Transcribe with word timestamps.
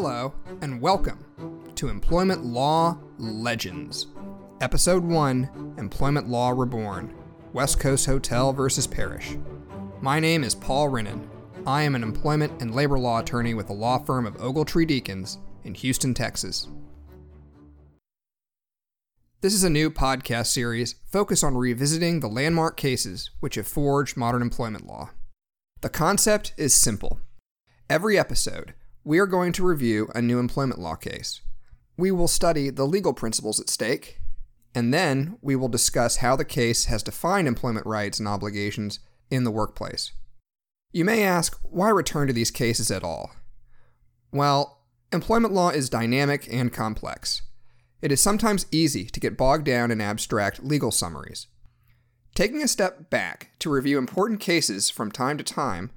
Hello, 0.00 0.32
and 0.60 0.80
welcome 0.80 1.24
to 1.74 1.88
Employment 1.88 2.44
Law 2.44 3.00
Legends, 3.18 4.06
Episode 4.60 5.02
1 5.02 5.74
Employment 5.76 6.28
Law 6.28 6.50
Reborn 6.50 7.12
West 7.52 7.80
Coast 7.80 8.06
Hotel 8.06 8.52
versus 8.52 8.86
Parrish. 8.86 9.36
My 10.00 10.20
name 10.20 10.44
is 10.44 10.54
Paul 10.54 10.88
Rinnan. 10.88 11.26
I 11.66 11.82
am 11.82 11.96
an 11.96 12.04
employment 12.04 12.62
and 12.62 12.72
labor 12.72 12.96
law 12.96 13.18
attorney 13.18 13.54
with 13.54 13.66
the 13.66 13.72
law 13.72 13.98
firm 13.98 14.24
of 14.24 14.36
Ogletree 14.36 14.88
Deakins 14.88 15.38
in 15.64 15.74
Houston, 15.74 16.14
Texas. 16.14 16.68
This 19.40 19.52
is 19.52 19.64
a 19.64 19.68
new 19.68 19.90
podcast 19.90 20.46
series 20.46 20.94
focused 21.10 21.42
on 21.42 21.56
revisiting 21.56 22.20
the 22.20 22.28
landmark 22.28 22.76
cases 22.76 23.32
which 23.40 23.56
have 23.56 23.66
forged 23.66 24.16
modern 24.16 24.42
employment 24.42 24.86
law. 24.86 25.10
The 25.80 25.88
concept 25.88 26.54
is 26.56 26.72
simple. 26.72 27.18
Every 27.90 28.16
episode, 28.16 28.74
we 29.04 29.18
are 29.18 29.26
going 29.26 29.52
to 29.52 29.66
review 29.66 30.08
a 30.14 30.22
new 30.22 30.38
employment 30.38 30.80
law 30.80 30.94
case. 30.94 31.40
We 31.96 32.10
will 32.10 32.28
study 32.28 32.70
the 32.70 32.86
legal 32.86 33.12
principles 33.12 33.58
at 33.58 33.70
stake, 33.70 34.20
and 34.74 34.92
then 34.92 35.38
we 35.40 35.56
will 35.56 35.68
discuss 35.68 36.16
how 36.16 36.36
the 36.36 36.44
case 36.44 36.84
has 36.86 37.02
defined 37.02 37.48
employment 37.48 37.86
rights 37.86 38.18
and 38.18 38.28
obligations 38.28 39.00
in 39.30 39.44
the 39.44 39.50
workplace. 39.50 40.12
You 40.92 41.04
may 41.04 41.22
ask, 41.22 41.58
why 41.62 41.90
return 41.90 42.28
to 42.28 42.32
these 42.32 42.50
cases 42.50 42.90
at 42.90 43.02
all? 43.02 43.32
Well, 44.32 44.84
employment 45.12 45.54
law 45.54 45.70
is 45.70 45.90
dynamic 45.90 46.46
and 46.52 46.72
complex. 46.72 47.42
It 48.00 48.12
is 48.12 48.20
sometimes 48.20 48.66
easy 48.70 49.06
to 49.06 49.20
get 49.20 49.36
bogged 49.36 49.64
down 49.64 49.90
in 49.90 50.00
abstract 50.00 50.62
legal 50.62 50.90
summaries. 50.90 51.46
Taking 52.34 52.62
a 52.62 52.68
step 52.68 53.10
back 53.10 53.50
to 53.58 53.70
review 53.70 53.98
important 53.98 54.40
cases 54.40 54.90
from 54.90 55.10
time 55.10 55.36
to 55.38 55.44
time 55.44 55.90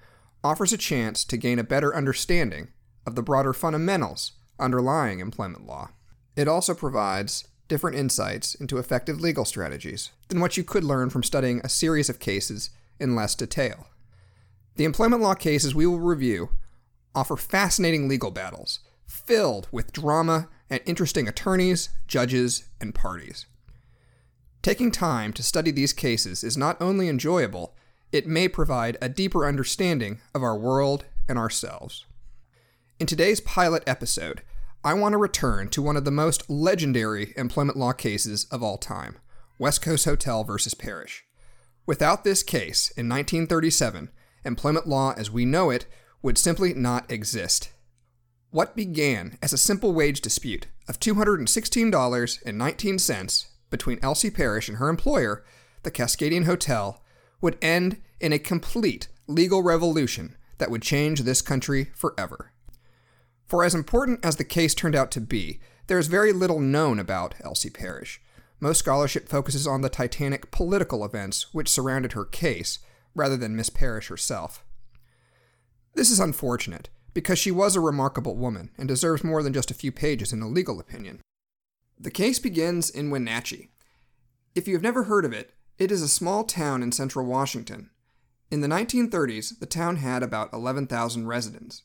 offers 0.44 0.74
a 0.74 0.77
chance 0.77 1.24
to 1.26 1.38
gain 1.38 1.60
a 1.60 1.63
better 1.63 1.96
understanding 1.96 2.70
of 3.05 3.16
the 3.16 3.23
broader 3.23 3.54
fundamentals 3.54 4.34
underlying 4.60 5.20
employment 5.20 5.66
law. 5.66 5.90
It 6.35 6.48
also 6.48 6.74
provides 6.74 7.48
different 7.68 7.98
insights 7.98 8.54
into 8.55 8.77
effective 8.77 9.21
legal 9.21 9.46
strategies 9.46 10.12
than 10.27 10.40
what 10.40 10.58
you 10.58 10.63
could 10.63 10.84
learn 10.84 11.10
from 11.10 11.24
studying 11.24 11.62
a 11.63 11.70
series 11.70 12.10
of 12.10 12.20
cases 12.20 12.70
in 12.99 13.16
less 13.16 13.34
detail. 13.34 13.88
The 14.76 14.85
employment 14.85 15.21
law 15.21 15.34
cases 15.34 15.76
we 15.76 15.85
will 15.85 15.99
review 15.99 16.49
offer 17.13 17.35
fascinating 17.35 18.08
legal 18.08 18.32
battles 18.32 18.80
filled 19.05 19.68
with 19.71 19.91
drama 19.91 20.48
and 20.70 20.80
interesting 20.86 21.27
attorneys, 21.27 21.90
judges, 22.08 22.63
and 22.80 22.96
parties. 22.96 23.46
Taking 24.62 24.91
time 24.91 25.34
to 25.34 25.43
study 25.43 25.71
these 25.71 25.91
cases 25.91 26.43
is 26.43 26.58
not 26.58 26.82
only 26.82 27.10
enjoyable, 27.10 27.76
it 28.12 28.27
may 28.27 28.48
provide 28.48 28.98
a 29.02 29.10
deeper 29.10 29.46
understanding 29.46 30.21
of 30.34 30.43
our 30.43 30.58
world 30.58 31.05
and 31.27 31.38
ourselves. 31.38 32.05
In 33.02 33.07
today's 33.07 33.41
pilot 33.41 33.82
episode, 33.88 34.44
I 34.84 34.94
want 34.94 35.13
to 35.13 35.18
return 35.18 35.70
to 35.70 35.82
one 35.82 35.98
of 35.98 36.05
the 36.05 36.12
most 36.12 36.48
legendary 36.48 37.34
employment 37.35 37.76
law 37.76 37.93
cases 37.93 38.46
of 38.52 38.62
all 38.62 38.77
time 38.77 39.18
West 39.58 39.82
Coast 39.82 40.05
Hotel 40.05 40.43
versus 40.43 40.76
Parrish. 40.76 41.24
Without 41.88 42.24
this 42.24 42.43
case, 42.43 42.91
in 42.91 43.10
1937, 43.10 44.12
employment 44.46 44.88
law 44.88 45.16
as 45.18 45.32
we 45.32 45.46
know 45.46 45.71
it 45.71 45.88
would 46.21 46.38
simply 46.38 46.76
not 46.76 47.12
exist. 47.12 47.71
What 48.52 48.76
began 48.76 49.40
as 49.41 49.52
a 49.52 49.58
simple 49.58 49.93
wage 49.93 50.21
dispute 50.21 50.68
of 50.88 50.99
$216.19 50.99 53.46
between 53.71 53.99
Elsie 54.04 54.30
Parrish 54.30 54.70
and 54.70 54.77
her 54.77 54.90
employer, 54.90 55.43
the 55.82 55.90
Cascadian 55.90 56.46
Hotel, 56.46 57.02
would 57.41 57.58
end 57.63 57.99
in 58.20 58.32
a 58.32 58.38
complete 58.38 59.08
legal 59.26 59.63
revolution 59.63 60.36
that 60.60 60.70
would 60.70 60.84
change 60.84 61.21
this 61.21 61.41
country 61.41 61.90
forever. 61.96 62.52
For 63.52 63.66
as 63.66 63.76
important 63.76 64.24
as 64.24 64.38
the 64.38 64.46
case 64.46 64.74
turned 64.74 64.96
out 64.96 65.12
to 65.12 65.19
be, 65.19 65.59
there 65.88 66.00
is 66.00 66.07
very 66.07 66.31
little 66.31 66.62
known 66.62 67.00
about 67.00 67.35
Elsie 67.41 67.69
Parrish. 67.69 68.22
Most 68.62 68.78
scholarship 68.78 69.28
focuses 69.28 69.68
on 69.68 69.81
the 69.81 69.90
titanic 69.90 70.52
political 70.52 71.03
events 71.03 71.53
which 71.53 71.68
surrounded 71.68 72.14
her 72.14 72.24
case, 72.24 72.80
rather 73.14 73.36
than 73.36 73.58
Miss 73.58 73.70
Parrish 73.70 74.08
herself. 74.08 74.64
This 75.96 76.09
is 76.09 76.18
unfortunate, 76.22 76.88
because 77.14 77.38
she 77.38 77.52
was 77.52 77.75
a 77.75 77.81
remarkable 77.81 78.38
woman 78.38 78.72
and 78.78 78.88
deserves 78.88 79.22
more 79.22 79.44
than 79.44 79.52
just 79.52 79.70
a 79.70 79.74
few 79.74 79.92
pages 79.92 80.31
in 80.31 80.42
a 80.42 80.48
legal 80.48 80.80
opinion. 80.80 81.20
The 82.00 82.09
case 82.09 82.40
begins 82.40 82.90
in 82.90 83.09
Wenatchee. 83.09 83.68
If 84.56 84.66
you 84.66 84.75
have 84.75 84.81
never 84.81 85.04
heard 85.04 85.25
of 85.25 85.34
it, 85.34 85.52
it 85.78 85.92
is 85.92 86.02
a 86.02 86.08
small 86.08 86.46
town 86.46 86.81
in 86.81 86.94
central 86.94 87.25
Washington. 87.25 87.90
In 88.50 88.62
the 88.62 88.70
1930s, 88.70 89.59
the 89.59 89.66
town 89.66 89.98
had 89.98 90.24
about 90.24 90.54
11,000 90.54 91.28
residents. 91.28 91.84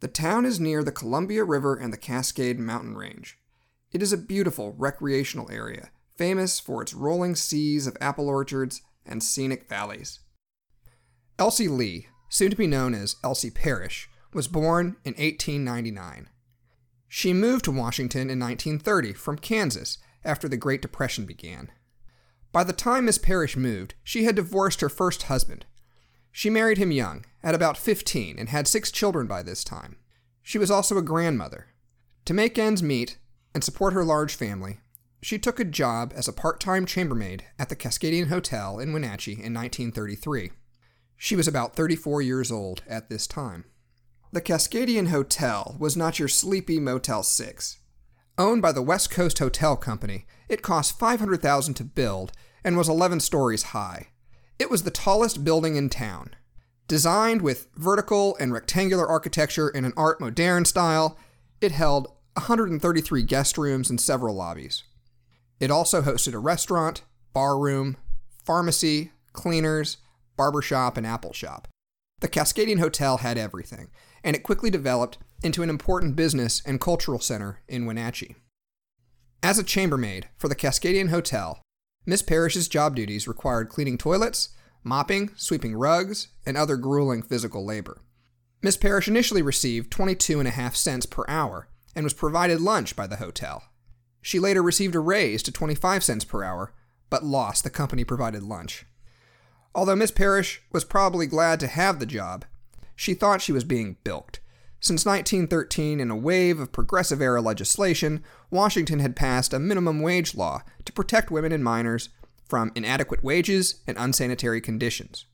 The 0.00 0.08
town 0.08 0.44
is 0.44 0.60
near 0.60 0.84
the 0.84 0.92
Columbia 0.92 1.42
River 1.42 1.74
and 1.74 1.90
the 1.92 1.98
Cascade 1.98 2.58
Mountain 2.58 2.96
Range. 2.96 3.38
It 3.92 4.02
is 4.02 4.12
a 4.12 4.18
beautiful 4.18 4.74
recreational 4.76 5.50
area, 5.50 5.90
famous 6.16 6.60
for 6.60 6.82
its 6.82 6.92
rolling 6.92 7.34
seas 7.34 7.86
of 7.86 7.96
apple 7.98 8.28
orchards 8.28 8.82
and 9.06 9.22
scenic 9.22 9.68
valleys. 9.68 10.20
Elsie 11.38 11.68
Lee, 11.68 12.08
soon 12.28 12.50
to 12.50 12.56
be 12.56 12.66
known 12.66 12.94
as 12.94 13.16
Elsie 13.24 13.50
Parrish, 13.50 14.10
was 14.34 14.48
born 14.48 14.96
in 15.04 15.14
1899. 15.14 16.28
She 17.08 17.32
moved 17.32 17.64
to 17.64 17.70
Washington 17.70 18.28
in 18.28 18.38
1930 18.38 19.14
from 19.14 19.38
Kansas 19.38 19.96
after 20.24 20.46
the 20.46 20.58
Great 20.58 20.82
Depression 20.82 21.24
began. 21.24 21.70
By 22.52 22.64
the 22.64 22.72
time 22.74 23.06
Miss 23.06 23.16
Parrish 23.16 23.56
moved, 23.56 23.94
she 24.02 24.24
had 24.24 24.34
divorced 24.34 24.82
her 24.82 24.88
first 24.90 25.24
husband, 25.24 25.64
she 26.36 26.50
married 26.50 26.76
him 26.76 26.92
young, 26.92 27.24
at 27.42 27.54
about 27.54 27.78
15, 27.78 28.38
and 28.38 28.50
had 28.50 28.68
six 28.68 28.90
children 28.90 29.26
by 29.26 29.42
this 29.42 29.64
time. 29.64 29.96
She 30.42 30.58
was 30.58 30.70
also 30.70 30.98
a 30.98 31.02
grandmother. 31.02 31.68
To 32.26 32.34
make 32.34 32.58
ends 32.58 32.82
meet 32.82 33.16
and 33.54 33.64
support 33.64 33.94
her 33.94 34.04
large 34.04 34.34
family, 34.34 34.80
she 35.22 35.38
took 35.38 35.58
a 35.58 35.64
job 35.64 36.12
as 36.14 36.28
a 36.28 36.34
part 36.34 36.60
time 36.60 36.84
chambermaid 36.84 37.44
at 37.58 37.70
the 37.70 37.74
Cascadian 37.74 38.26
Hotel 38.26 38.78
in 38.78 38.92
Wenatchee 38.92 39.32
in 39.32 39.54
1933. 39.54 40.50
She 41.16 41.36
was 41.36 41.48
about 41.48 41.74
34 41.74 42.20
years 42.20 42.52
old 42.52 42.82
at 42.86 43.08
this 43.08 43.26
time. 43.26 43.64
The 44.30 44.42
Cascadian 44.42 45.08
Hotel 45.08 45.74
was 45.78 45.96
not 45.96 46.18
your 46.18 46.28
sleepy 46.28 46.78
Motel 46.78 47.22
6. 47.22 47.78
Owned 48.36 48.60
by 48.60 48.72
the 48.72 48.82
West 48.82 49.10
Coast 49.10 49.38
Hotel 49.38 49.74
Company, 49.74 50.26
it 50.50 50.60
cost 50.60 50.98
500,000 50.98 51.72
to 51.72 51.84
build 51.84 52.32
and 52.62 52.76
was 52.76 52.90
11 52.90 53.20
stories 53.20 53.62
high. 53.72 54.08
It 54.58 54.70
was 54.70 54.82
the 54.82 54.90
tallest 54.90 55.44
building 55.44 55.76
in 55.76 55.90
town. 55.90 56.34
Designed 56.88 57.42
with 57.42 57.68
vertical 57.74 58.36
and 58.38 58.52
rectangular 58.52 59.06
architecture 59.06 59.68
in 59.68 59.84
an 59.84 59.92
Art 59.96 60.20
Moderne 60.20 60.64
style, 60.64 61.18
it 61.60 61.72
held 61.72 62.06
133 62.34 63.22
guest 63.22 63.58
rooms 63.58 63.90
and 63.90 64.00
several 64.00 64.34
lobbies. 64.34 64.84
It 65.58 65.70
also 65.70 66.02
hosted 66.02 66.34
a 66.34 66.38
restaurant, 66.38 67.02
bar 67.32 67.58
room, 67.58 67.96
pharmacy, 68.44 69.12
cleaners, 69.32 69.98
barbershop, 70.36 70.96
and 70.96 71.06
apple 71.06 71.32
shop. 71.32 71.68
The 72.20 72.28
Cascadian 72.28 72.78
Hotel 72.78 73.18
had 73.18 73.36
everything, 73.36 73.90
and 74.22 74.36
it 74.36 74.42
quickly 74.42 74.70
developed 74.70 75.18
into 75.42 75.62
an 75.62 75.70
important 75.70 76.16
business 76.16 76.62
and 76.64 76.80
cultural 76.80 77.20
center 77.20 77.60
in 77.68 77.84
Wenatchee. 77.84 78.36
As 79.42 79.58
a 79.58 79.64
chambermaid 79.64 80.28
for 80.38 80.48
the 80.48 80.54
Cascadian 80.54 81.10
Hotel, 81.10 81.60
Miss 82.06 82.22
Parrish's 82.22 82.68
job 82.68 82.94
duties 82.94 83.26
required 83.26 83.68
cleaning 83.68 83.98
toilets, 83.98 84.50
mopping, 84.84 85.30
sweeping 85.34 85.74
rugs, 85.74 86.28
and 86.46 86.56
other 86.56 86.76
grueling 86.76 87.20
physical 87.20 87.64
labor. 87.64 88.00
Miss 88.62 88.76
Parrish 88.76 89.08
initially 89.08 89.42
received 89.42 89.90
22 89.90 90.38
and 90.38 90.46
a 90.46 90.52
half 90.52 90.76
cents 90.76 91.04
per 91.04 91.24
hour 91.26 91.68
and 91.96 92.04
was 92.04 92.14
provided 92.14 92.60
lunch 92.60 92.94
by 92.94 93.08
the 93.08 93.16
hotel. 93.16 93.64
She 94.22 94.38
later 94.38 94.62
received 94.62 94.94
a 94.94 95.00
raise 95.00 95.42
to 95.44 95.52
25 95.52 96.04
cents 96.04 96.24
per 96.24 96.44
hour, 96.44 96.72
but 97.10 97.24
lost 97.24 97.64
the 97.64 97.70
company 97.70 98.04
provided 98.04 98.42
lunch. 98.42 98.86
Although 99.74 99.96
Miss 99.96 100.10
Parrish 100.10 100.62
was 100.72 100.84
probably 100.84 101.26
glad 101.26 101.58
to 101.60 101.66
have 101.66 101.98
the 101.98 102.06
job, 102.06 102.44
she 102.94 103.14
thought 103.14 103.42
she 103.42 103.52
was 103.52 103.64
being 103.64 103.96
bilked. 104.04 104.40
Since 104.80 105.04
1913, 105.04 106.00
in 106.00 106.10
a 106.10 106.16
wave 106.16 106.60
of 106.60 106.72
progressive 106.72 107.20
era 107.20 107.40
legislation, 107.40 108.22
Washington 108.50 109.00
had 109.00 109.16
passed 109.16 109.52
a 109.52 109.58
minimum 109.58 110.00
wage 110.00 110.34
law 110.34 110.62
to 110.84 110.92
protect 110.92 111.30
women 111.30 111.52
and 111.52 111.64
minors 111.64 112.10
from 112.48 112.72
inadequate 112.74 113.24
wages 113.24 113.82
and 113.86 113.96
unsanitary 113.98 114.60
conditions. 114.60 115.26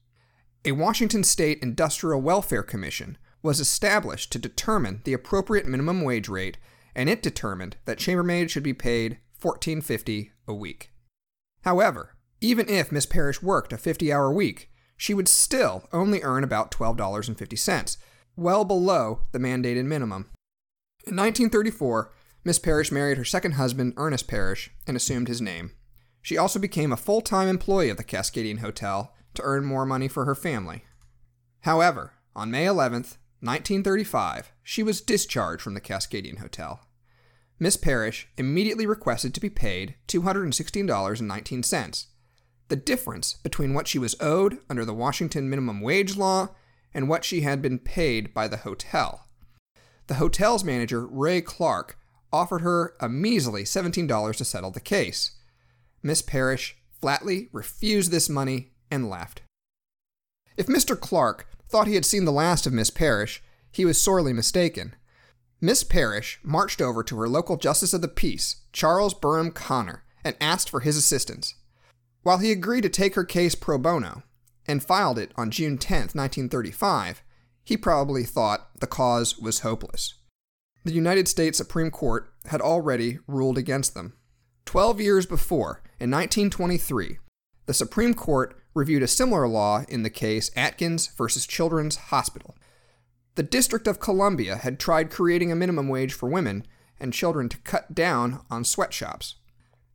A 0.64 0.73
Washington 0.73 1.25
State 1.25 1.62
Industrial 1.62 2.20
Welfare 2.20 2.62
Commission 2.62 3.19
was 3.43 3.61
established 3.61 4.31
to 4.32 4.38
determine 4.38 5.03
the 5.05 5.12
appropriate 5.12 5.67
minimum 5.67 6.03
wage 6.03 6.29
rate, 6.29 6.56
and 6.94 7.09
it 7.09 7.23
determined 7.23 7.76
that 7.85 7.99
chambermaids 7.99 8.53
should 8.53 8.62
be 8.62 8.73
paid 8.73 9.19
$14.50 9.41 10.31
a 10.47 10.55
week. 10.55 10.93
However, 11.62 12.15
even 12.41 12.69
if 12.69 12.93
Miss 12.93 13.06
Parrish 13.06 13.43
worked 13.43 13.73
a 13.73 13.79
50 13.79 14.12
hour 14.12 14.32
week, 14.32 14.70
she 14.97 15.15
would 15.15 15.29
still 15.29 15.88
only 15.93 16.23
earn 16.23 16.44
about 16.44 16.70
$12.50 16.70 17.97
well 18.37 18.65
below 18.65 19.23
the 19.32 19.38
mandated 19.38 19.85
minimum. 19.85 20.31
In 21.05 21.17
1934, 21.17 22.12
Miss 22.44 22.59
Parrish 22.59 22.91
married 22.91 23.19
her 23.19 23.25
second 23.25 23.53
husband, 23.53 23.94
Ernest 23.97 24.27
Parrish, 24.27 24.71
and 24.87 24.97
assumed 24.97 25.29
his 25.29 25.41
name. 25.41 25.73
She 26.21 26.37
also 26.37 26.59
became 26.59 26.93
a 26.93 26.97
full 26.97 27.21
time 27.21 27.49
employee 27.49 27.89
of 27.89 27.97
the 27.97 28.05
Cascadian 28.05 28.59
Hotel 28.59 29.15
to 29.35 29.43
earn 29.43 29.65
more 29.65 29.87
money 29.87 30.09
for 30.09 30.25
her 30.25 30.35
family. 30.35 30.85
However, 31.61 32.15
on 32.35 32.50
May 32.50 32.67
11, 32.67 33.03
1935, 33.41 34.53
she 34.62 34.83
was 34.83 35.00
discharged 35.00 35.62
from 35.62 35.75
the 35.75 35.81
Cascadian 35.81 36.39
Hotel. 36.39 36.81
Miss 37.59 37.77
Parrish 37.77 38.29
immediately 38.37 38.87
requested 38.87 39.35
to 39.35 39.41
be 39.41 39.50
paid 39.50 39.94
$216.19, 40.09 42.06
the 42.69 42.77
difference 42.77 43.35
between 43.35 43.75
what 43.75 43.87
she 43.87 43.99
was 43.99 44.17
owed 44.21 44.59
under 44.69 44.85
the 44.85 44.94
Washington 44.94 45.49
minimum 45.49 45.81
wage 45.81 46.17
law 46.17 46.49
and 46.93 47.09
what 47.09 47.25
she 47.25 47.43
had 47.43 47.62
been 47.62 47.79
paid 47.79 48.35
by 48.35 48.49
the 48.49 48.59
hotel. 48.59 49.29
The 50.09 50.15
hotel's 50.15 50.65
manager, 50.65 51.06
Ray 51.06 51.41
Clark, 51.41 51.99
offered 52.32 52.62
her 52.62 52.94
a 53.00 53.08
measly 53.08 53.64
$17 53.64 54.37
to 54.37 54.44
settle 54.44 54.70
the 54.70 54.81
case. 54.81 55.32
Miss 56.02 56.23
Parrish 56.23 56.76
flatly 57.00 57.49
refused 57.52 58.11
this 58.11 58.29
money 58.29 58.70
and 58.90 59.08
left. 59.08 59.43
If 60.56 60.67
Mr. 60.67 60.99
Clark 60.99 61.49
thought 61.69 61.87
he 61.87 61.94
had 61.94 62.05
seen 62.05 62.25
the 62.25 62.32
last 62.32 62.67
of 62.67 62.73
Miss 62.73 62.90
Parrish, 62.90 63.43
he 63.70 63.84
was 63.84 64.00
sorely 64.00 64.32
mistaken. 64.32 64.94
Miss 65.61 65.84
Parrish 65.84 66.40
marched 66.43 66.81
over 66.81 67.02
to 67.05 67.19
her 67.19 67.29
local 67.29 67.56
justice 67.56 67.94
of 67.94 68.02
the 68.02 68.08
peace, 68.08 68.56
Charles 68.73 69.14
Burham 69.14 69.52
Connor, 69.55 70.05
and 70.25 70.37
asked 70.40 70.69
for 70.69 70.81
his 70.81 70.96
assistance. 70.96 71.55
While 72.23 72.38
he 72.38 72.52
agreed 72.52 72.82
to 72.82 72.88
take 72.88 73.14
her 73.14 73.25
case 73.25 73.55
pro 73.55 73.79
bono 73.79 74.23
and 74.67 74.82
filed 74.82 75.19
it 75.19 75.32
on 75.37 75.50
June 75.50 75.79
10, 75.79 76.00
1935, 76.12 77.23
he 77.64 77.76
probably 77.76 78.25
thought 78.25 78.81
the 78.81 78.87
cause 78.87 79.38
was 79.38 79.61
hopeless. 79.61 80.14
The 80.84 80.93
United 80.93 81.29
States 81.29 81.58
Supreme 81.58 81.93
Court 81.93 82.32
had 82.46 82.61
already 82.61 83.19
ruled 83.29 83.56
against 83.56 83.94
them. 83.94 84.14
Twelve 84.64 85.00
years 85.00 85.26
before, 85.26 85.82
in 86.00 86.11
1923, 86.11 87.19
the 87.67 87.75
Supreme 87.75 88.14
Court 88.14 88.61
reviewed 88.75 89.05
a 89.05 89.08
similar 89.08 89.46
law 89.46 89.84
in 89.88 90.02
the 90.02 90.11
case 90.11 90.50
Atkins 90.56 91.06
versus 91.06 91.46
Children's 91.46 91.96
Hospital. 91.96 92.56
The 93.37 93.44
District 93.44 93.87
of 93.87 94.00
Columbia 94.00 94.56
had 94.56 94.81
tried 94.81 95.11
creating 95.11 95.52
a 95.52 95.56
minimum 95.56 95.88
wage 95.88 96.12
for 96.12 96.29
women 96.29 96.67
and 96.99 97.12
children 97.12 97.49
to 97.49 97.58
cut 97.58 97.94
down 97.94 98.44
on 98.50 98.64
sweatshops. 98.64 99.37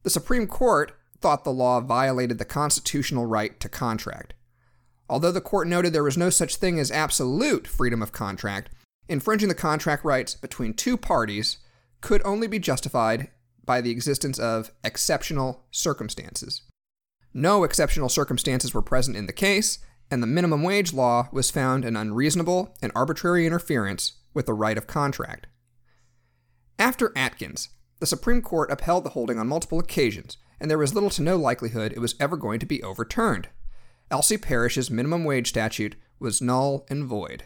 The 0.03 0.09
Supreme 0.09 0.47
Court 0.47 0.97
thought 1.19 1.43
the 1.43 1.51
law 1.51 1.81
violated 1.81 2.37
the 2.37 2.45
constitutional 2.45 3.25
right 3.25 3.59
to 3.59 3.67
contract. 3.67 4.35
Although 5.09 5.31
the 5.31 5.41
court 5.41 5.67
noted 5.67 5.91
there 5.91 6.03
was 6.03 6.17
no 6.17 6.29
such 6.29 6.55
thing 6.55 6.79
as 6.79 6.91
absolute 6.91 7.67
freedom 7.67 8.01
of 8.01 8.11
contract, 8.11 8.69
infringing 9.09 9.49
the 9.49 9.55
contract 9.55 10.03
rights 10.03 10.35
between 10.35 10.73
two 10.73 10.97
parties 10.97 11.57
could 12.01 12.21
only 12.25 12.47
be 12.47 12.59
justified 12.59 13.29
by 13.63 13.81
the 13.81 13.91
existence 13.91 14.39
of 14.39 14.71
exceptional 14.83 15.65
circumstances. 15.71 16.61
No 17.33 17.63
exceptional 17.63 18.09
circumstances 18.09 18.73
were 18.73 18.81
present 18.81 19.17
in 19.17 19.27
the 19.27 19.33
case, 19.33 19.79
and 20.09 20.23
the 20.23 20.27
minimum 20.27 20.63
wage 20.63 20.93
law 20.93 21.27
was 21.31 21.51
found 21.51 21.83
an 21.83 21.97
unreasonable 21.97 22.75
and 22.81 22.91
arbitrary 22.95 23.45
interference 23.45 24.13
with 24.33 24.45
the 24.45 24.53
right 24.53 24.77
of 24.77 24.87
contract. 24.87 25.47
After 26.79 27.11
Atkins, 27.15 27.69
the 27.99 28.05
Supreme 28.05 28.41
Court 28.41 28.71
upheld 28.71 29.03
the 29.03 29.09
holding 29.09 29.39
on 29.39 29.47
multiple 29.47 29.79
occasions, 29.79 30.37
and 30.59 30.69
there 30.69 30.77
was 30.77 30.93
little 30.93 31.09
to 31.11 31.21
no 31.21 31.35
likelihood 31.35 31.91
it 31.91 31.99
was 31.99 32.15
ever 32.19 32.37
going 32.37 32.59
to 32.59 32.65
be 32.65 32.83
overturned. 32.83 33.49
Elsie 34.09 34.37
Parrish's 34.37 34.89
minimum 34.89 35.23
wage 35.23 35.49
statute 35.49 35.95
was 36.19 36.41
null 36.41 36.85
and 36.89 37.03
void. 37.03 37.43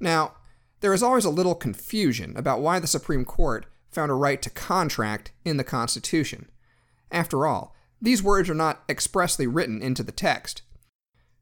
Now, 0.00 0.34
there 0.80 0.92
is 0.92 1.02
always 1.02 1.24
a 1.24 1.30
little 1.30 1.54
confusion 1.54 2.36
about 2.36 2.60
why 2.60 2.78
the 2.78 2.86
Supreme 2.86 3.24
Court 3.24 3.66
found 3.90 4.10
a 4.10 4.14
right 4.14 4.42
to 4.42 4.50
contract 4.50 5.32
in 5.44 5.56
the 5.56 5.64
Constitution. 5.64 6.50
After 7.10 7.46
all, 7.46 7.74
these 8.00 8.22
words 8.22 8.50
are 8.50 8.54
not 8.54 8.82
expressly 8.88 9.46
written 9.46 9.80
into 9.80 10.02
the 10.02 10.12
text. 10.12 10.62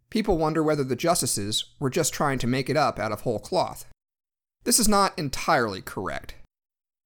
People 0.08 0.38
wonder 0.38 0.62
whether 0.62 0.84
the 0.84 0.94
justices 0.94 1.64
were 1.80 1.90
just 1.90 2.14
trying 2.14 2.38
to 2.38 2.46
make 2.46 2.70
it 2.70 2.76
up 2.76 2.98
out 2.98 3.10
of 3.10 3.22
whole 3.22 3.40
cloth. 3.40 3.86
This 4.62 4.78
is 4.78 4.88
not 4.88 5.18
entirely 5.18 5.82
correct. 5.82 6.36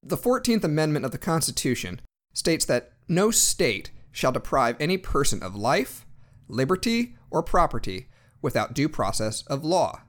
The 0.03 0.17
14th 0.17 0.63
Amendment 0.63 1.05
of 1.05 1.11
the 1.11 1.17
Constitution 1.17 2.01
states 2.33 2.63
that 2.65 2.93
no 3.07 3.31
state 3.31 3.91
shall 4.11 4.31
deprive 4.31 4.77
any 4.79 4.97
person 4.97 5.41
of 5.41 5.55
life, 5.55 6.05
liberty, 6.47 7.17
or 7.31 7.41
property 7.41 8.07
without 8.41 8.73
due 8.73 8.87
process 8.87 9.41
of 9.47 9.65
law. 9.65 10.01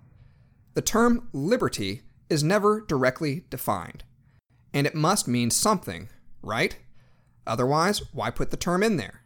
The 0.75 0.83
term 0.83 1.29
liberty 1.33 2.03
is 2.29 2.45
never 2.45 2.81
directly 2.81 3.45
defined, 3.51 4.05
and 4.73 4.87
it 4.87 4.95
must 4.95 5.27
mean 5.27 5.51
something, 5.51 6.09
right? 6.43 6.77
Otherwise, 7.47 8.03
why 8.13 8.31
put 8.31 8.51
the 8.51 8.57
term 8.57 8.83
in 8.83 8.97
there? 8.97 9.23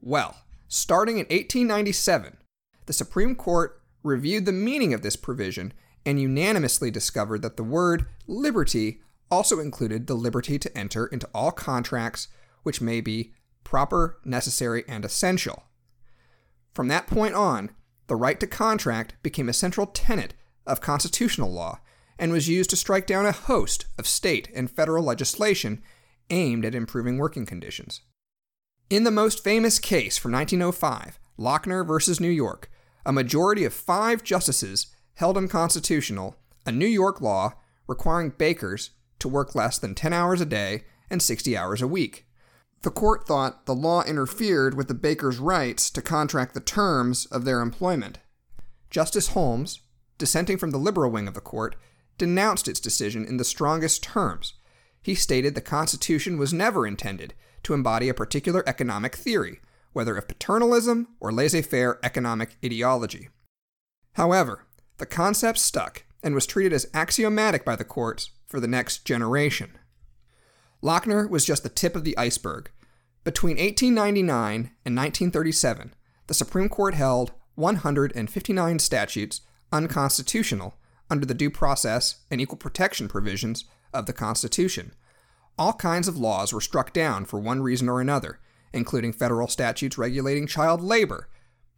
Well, 0.00 0.36
starting 0.66 1.16
in 1.18 1.26
1897, 1.26 2.38
the 2.86 2.92
Supreme 2.92 3.36
Court 3.36 3.80
reviewed 4.02 4.44
the 4.44 4.52
meaning 4.52 4.92
of 4.92 5.02
this 5.02 5.14
provision 5.14 5.72
and 6.04 6.20
unanimously 6.20 6.90
discovered 6.90 7.42
that 7.42 7.56
the 7.56 7.62
word 7.62 8.06
liberty 8.26 9.00
also 9.30 9.60
included 9.60 10.06
the 10.06 10.14
liberty 10.14 10.58
to 10.58 10.76
enter 10.76 11.06
into 11.06 11.28
all 11.32 11.52
contracts 11.52 12.28
which 12.64 12.80
may 12.80 13.00
be 13.00 13.32
proper, 13.64 14.18
necessary, 14.24 14.84
and 14.88 15.04
essential. 15.04 15.64
From 16.74 16.88
that 16.88 17.06
point 17.06 17.34
on, 17.34 17.70
the 18.12 18.16
right 18.16 18.38
to 18.38 18.46
contract 18.46 19.14
became 19.22 19.48
a 19.48 19.54
central 19.54 19.86
tenet 19.86 20.34
of 20.66 20.82
constitutional 20.82 21.50
law 21.50 21.80
and 22.18 22.30
was 22.30 22.46
used 22.46 22.68
to 22.68 22.76
strike 22.76 23.06
down 23.06 23.24
a 23.24 23.32
host 23.32 23.86
of 23.96 24.06
state 24.06 24.50
and 24.54 24.70
federal 24.70 25.02
legislation 25.02 25.82
aimed 26.28 26.66
at 26.66 26.74
improving 26.74 27.16
working 27.16 27.46
conditions. 27.46 28.02
In 28.90 29.04
the 29.04 29.10
most 29.10 29.42
famous 29.42 29.78
case 29.78 30.18
from 30.18 30.30
1905, 30.32 31.18
Lochner 31.38 31.86
v. 31.86 32.22
New 32.22 32.30
York, 32.30 32.70
a 33.06 33.14
majority 33.14 33.64
of 33.64 33.72
five 33.72 34.22
justices 34.22 34.88
held 35.14 35.38
unconstitutional 35.38 36.36
a 36.66 36.70
New 36.70 36.84
York 36.84 37.22
law 37.22 37.54
requiring 37.86 38.28
bakers 38.28 38.90
to 39.20 39.26
work 39.26 39.54
less 39.54 39.78
than 39.78 39.94
10 39.94 40.12
hours 40.12 40.42
a 40.42 40.44
day 40.44 40.84
and 41.08 41.22
60 41.22 41.56
hours 41.56 41.80
a 41.80 41.88
week. 41.88 42.26
The 42.82 42.90
court 42.90 43.26
thought 43.26 43.66
the 43.66 43.74
law 43.74 44.02
interfered 44.02 44.74
with 44.74 44.88
the 44.88 44.94
bakers' 44.94 45.38
rights 45.38 45.88
to 45.90 46.02
contract 46.02 46.52
the 46.52 46.60
terms 46.60 47.26
of 47.26 47.44
their 47.44 47.60
employment. 47.60 48.18
Justice 48.90 49.28
Holmes, 49.28 49.80
dissenting 50.18 50.58
from 50.58 50.72
the 50.72 50.78
liberal 50.78 51.10
wing 51.10 51.28
of 51.28 51.34
the 51.34 51.40
court, 51.40 51.76
denounced 52.18 52.66
its 52.66 52.80
decision 52.80 53.24
in 53.24 53.36
the 53.36 53.44
strongest 53.44 54.02
terms. 54.02 54.54
He 55.00 55.14
stated 55.14 55.54
the 55.54 55.60
Constitution 55.60 56.38
was 56.38 56.52
never 56.52 56.86
intended 56.86 57.34
to 57.62 57.74
embody 57.74 58.08
a 58.08 58.14
particular 58.14 58.64
economic 58.68 59.14
theory, 59.14 59.60
whether 59.92 60.16
of 60.16 60.26
paternalism 60.26 61.08
or 61.20 61.32
laissez 61.32 61.62
faire 61.62 62.00
economic 62.02 62.56
ideology. 62.64 63.28
However, 64.14 64.66
the 64.98 65.06
concept 65.06 65.58
stuck 65.58 66.04
and 66.22 66.34
was 66.34 66.46
treated 66.46 66.72
as 66.72 66.88
axiomatic 66.92 67.64
by 67.64 67.76
the 67.76 67.84
courts 67.84 68.30
for 68.46 68.60
the 68.60 68.68
next 68.68 69.04
generation. 69.04 69.78
Lochner 70.82 71.28
was 71.28 71.44
just 71.44 71.62
the 71.62 71.68
tip 71.68 71.94
of 71.94 72.04
the 72.04 72.16
iceberg. 72.18 72.70
Between 73.24 73.56
1899 73.56 74.72
and 74.84 74.96
1937, 74.96 75.94
the 76.26 76.34
Supreme 76.34 76.68
Court 76.68 76.94
held 76.94 77.32
159 77.54 78.78
statutes 78.78 79.42
unconstitutional 79.70 80.76
under 81.08 81.24
the 81.24 81.34
due 81.34 81.50
process 81.50 82.16
and 82.30 82.40
equal 82.40 82.58
protection 82.58 83.06
provisions 83.06 83.64
of 83.92 84.06
the 84.06 84.12
Constitution. 84.12 84.92
All 85.58 85.74
kinds 85.74 86.08
of 86.08 86.18
laws 86.18 86.52
were 86.52 86.60
struck 86.60 86.92
down 86.92 87.26
for 87.26 87.38
one 87.38 87.62
reason 87.62 87.88
or 87.88 88.00
another, 88.00 88.40
including 88.72 89.12
federal 89.12 89.46
statutes 89.46 89.98
regulating 89.98 90.46
child 90.46 90.80
labor, 90.80 91.28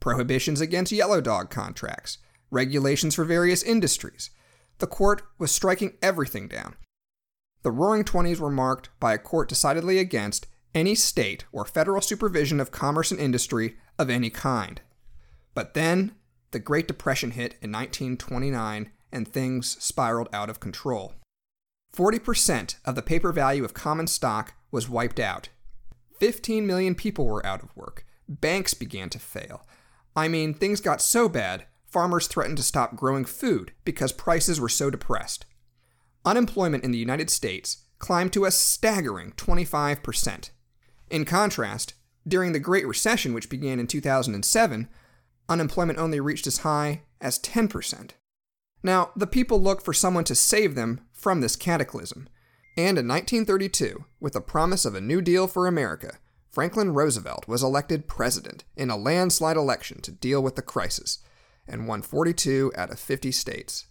prohibitions 0.00 0.60
against 0.60 0.92
yellow 0.92 1.20
dog 1.20 1.50
contracts, 1.50 2.18
regulations 2.50 3.16
for 3.16 3.24
various 3.24 3.62
industries. 3.62 4.30
The 4.78 4.86
court 4.86 5.22
was 5.38 5.50
striking 5.50 5.98
everything 6.00 6.48
down, 6.48 6.76
the 7.64 7.72
Roaring 7.72 8.04
Twenties 8.04 8.40
were 8.40 8.50
marked 8.50 8.90
by 9.00 9.14
a 9.14 9.18
court 9.18 9.48
decidedly 9.48 9.98
against 9.98 10.46
any 10.74 10.94
state 10.94 11.46
or 11.50 11.64
federal 11.64 12.02
supervision 12.02 12.60
of 12.60 12.70
commerce 12.70 13.10
and 13.10 13.18
industry 13.18 13.76
of 13.98 14.10
any 14.10 14.28
kind. 14.28 14.82
But 15.54 15.72
then, 15.72 16.12
the 16.50 16.58
Great 16.58 16.86
Depression 16.86 17.30
hit 17.30 17.54
in 17.62 17.72
1929 17.72 18.90
and 19.10 19.26
things 19.26 19.82
spiraled 19.82 20.28
out 20.32 20.50
of 20.50 20.60
control. 20.60 21.14
40% 21.96 22.76
of 22.84 22.96
the 22.96 23.02
paper 23.02 23.32
value 23.32 23.64
of 23.64 23.72
common 23.72 24.08
stock 24.08 24.54
was 24.70 24.88
wiped 24.88 25.18
out. 25.18 25.48
15 26.20 26.66
million 26.66 26.94
people 26.94 27.24
were 27.24 27.44
out 27.46 27.62
of 27.62 27.74
work. 27.74 28.04
Banks 28.28 28.74
began 28.74 29.08
to 29.08 29.18
fail. 29.18 29.66
I 30.14 30.28
mean, 30.28 30.52
things 30.52 30.82
got 30.82 31.00
so 31.00 31.30
bad, 31.30 31.64
farmers 31.86 32.26
threatened 32.26 32.58
to 32.58 32.62
stop 32.62 32.94
growing 32.94 33.24
food 33.24 33.72
because 33.86 34.12
prices 34.12 34.60
were 34.60 34.68
so 34.68 34.90
depressed 34.90 35.46
unemployment 36.24 36.84
in 36.84 36.90
the 36.90 36.98
United 36.98 37.30
States 37.30 37.84
climbed 37.98 38.32
to 38.32 38.44
a 38.44 38.50
staggering 38.50 39.32
25%. 39.32 40.50
In 41.10 41.24
contrast, 41.24 41.94
during 42.26 42.52
the 42.52 42.58
Great 42.58 42.86
Recession, 42.86 43.34
which 43.34 43.50
began 43.50 43.78
in 43.78 43.86
2007, 43.86 44.88
unemployment 45.48 45.98
only 45.98 46.20
reached 46.20 46.46
as 46.46 46.58
high 46.58 47.02
as 47.20 47.38
10%. 47.38 48.10
Now, 48.82 49.10
the 49.16 49.26
people 49.26 49.60
looked 49.60 49.84
for 49.84 49.94
someone 49.94 50.24
to 50.24 50.34
save 50.34 50.74
them 50.74 51.00
from 51.12 51.40
this 51.40 51.56
cataclysm. 51.56 52.28
And 52.76 52.98
in 52.98 53.06
1932, 53.06 54.04
with 54.20 54.32
the 54.32 54.40
promise 54.40 54.84
of 54.84 54.94
a 54.94 55.00
New 55.00 55.22
Deal 55.22 55.46
for 55.46 55.66
America, 55.66 56.18
Franklin 56.50 56.92
Roosevelt 56.92 57.48
was 57.48 57.62
elected 57.62 58.08
president 58.08 58.64
in 58.76 58.90
a 58.90 58.96
landslide 58.96 59.56
election 59.56 60.00
to 60.02 60.12
deal 60.12 60.42
with 60.42 60.56
the 60.56 60.62
crisis. 60.62 61.18
and 61.66 61.88
won 61.88 62.02
42 62.02 62.72
out 62.76 62.90
of 62.90 63.00
50 63.00 63.32
states. 63.32 63.86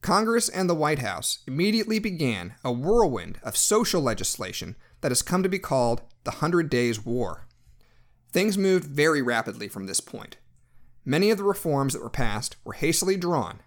Congress 0.00 0.48
and 0.48 0.70
the 0.70 0.74
White 0.74 1.00
House 1.00 1.40
immediately 1.46 1.98
began 1.98 2.54
a 2.64 2.72
whirlwind 2.72 3.38
of 3.42 3.56
social 3.56 4.00
legislation 4.00 4.76
that 5.00 5.10
has 5.10 5.22
come 5.22 5.42
to 5.42 5.48
be 5.48 5.58
called 5.58 6.02
the 6.24 6.32
Hundred 6.32 6.70
Days 6.70 7.04
War. 7.04 7.46
Things 8.30 8.56
moved 8.56 8.84
very 8.84 9.22
rapidly 9.22 9.68
from 9.68 9.86
this 9.86 10.00
point. 10.00 10.36
Many 11.04 11.30
of 11.30 11.38
the 11.38 11.44
reforms 11.44 11.94
that 11.94 12.02
were 12.02 12.10
passed 12.10 12.56
were 12.64 12.74
hastily 12.74 13.16
drawn. 13.16 13.60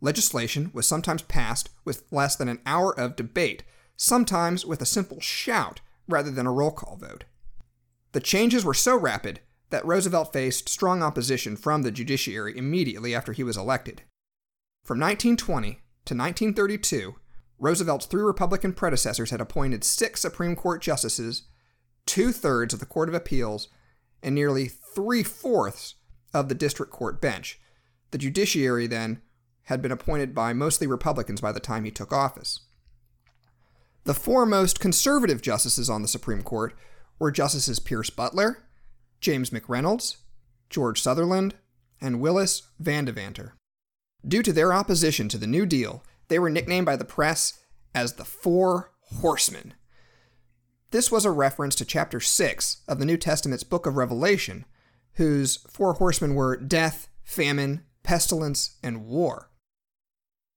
Legislation 0.00 0.70
was 0.72 0.86
sometimes 0.86 1.22
passed 1.22 1.70
with 1.84 2.04
less 2.12 2.36
than 2.36 2.48
an 2.48 2.60
hour 2.64 2.98
of 2.98 3.16
debate, 3.16 3.64
sometimes 3.96 4.64
with 4.64 4.80
a 4.80 4.86
simple 4.86 5.20
shout 5.20 5.80
rather 6.08 6.30
than 6.30 6.46
a 6.46 6.52
roll 6.52 6.70
call 6.70 6.96
vote. 6.96 7.24
The 8.12 8.20
changes 8.20 8.64
were 8.64 8.74
so 8.74 8.96
rapid 8.96 9.40
that 9.70 9.84
Roosevelt 9.84 10.32
faced 10.32 10.68
strong 10.68 11.02
opposition 11.02 11.56
from 11.56 11.82
the 11.82 11.90
judiciary 11.90 12.56
immediately 12.56 13.14
after 13.14 13.32
he 13.32 13.44
was 13.44 13.56
elected. 13.56 14.02
From 14.88 15.00
1920 15.00 15.82
to 16.06 16.14
1932, 16.14 17.16
Roosevelt's 17.58 18.06
three 18.06 18.22
Republican 18.22 18.72
predecessors 18.72 19.30
had 19.30 19.38
appointed 19.38 19.84
six 19.84 20.22
Supreme 20.22 20.56
Court 20.56 20.80
justices, 20.80 21.42
two 22.06 22.32
thirds 22.32 22.72
of 22.72 22.80
the 22.80 22.86
Court 22.86 23.10
of 23.10 23.14
Appeals, 23.14 23.68
and 24.22 24.34
nearly 24.34 24.66
three 24.66 25.22
fourths 25.22 25.96
of 26.32 26.48
the 26.48 26.54
District 26.54 26.90
Court 26.90 27.20
bench. 27.20 27.60
The 28.12 28.16
judiciary, 28.16 28.86
then, 28.86 29.20
had 29.64 29.82
been 29.82 29.92
appointed 29.92 30.34
by 30.34 30.54
mostly 30.54 30.86
Republicans 30.86 31.42
by 31.42 31.52
the 31.52 31.60
time 31.60 31.84
he 31.84 31.90
took 31.90 32.10
office. 32.10 32.60
The 34.04 34.14
four 34.14 34.46
most 34.46 34.80
conservative 34.80 35.42
justices 35.42 35.90
on 35.90 36.00
the 36.00 36.08
Supreme 36.08 36.40
Court 36.40 36.72
were 37.18 37.30
Justices 37.30 37.78
Pierce 37.78 38.08
Butler, 38.08 38.64
James 39.20 39.50
McReynolds, 39.50 40.16
George 40.70 41.02
Sutherland, 41.02 41.56
and 42.00 42.22
Willis 42.22 42.62
Van 42.80 43.04
Devanter. 43.04 43.52
Due 44.26 44.42
to 44.42 44.52
their 44.52 44.72
opposition 44.72 45.28
to 45.28 45.38
the 45.38 45.46
New 45.46 45.64
Deal, 45.64 46.02
they 46.28 46.38
were 46.38 46.50
nicknamed 46.50 46.86
by 46.86 46.96
the 46.96 47.04
press 47.04 47.60
as 47.94 48.14
the 48.14 48.24
Four 48.24 48.92
Horsemen. 49.20 49.74
This 50.90 51.12
was 51.12 51.24
a 51.24 51.30
reference 51.30 51.74
to 51.76 51.84
chapter 51.84 52.18
6 52.18 52.82
of 52.88 52.98
the 52.98 53.04
New 53.04 53.16
Testament's 53.16 53.62
book 53.62 53.86
of 53.86 53.96
Revelation, 53.96 54.64
whose 55.14 55.56
four 55.68 55.94
horsemen 55.94 56.34
were 56.34 56.56
death, 56.56 57.08
famine, 57.24 57.84
pestilence, 58.02 58.76
and 58.82 59.04
war. 59.04 59.50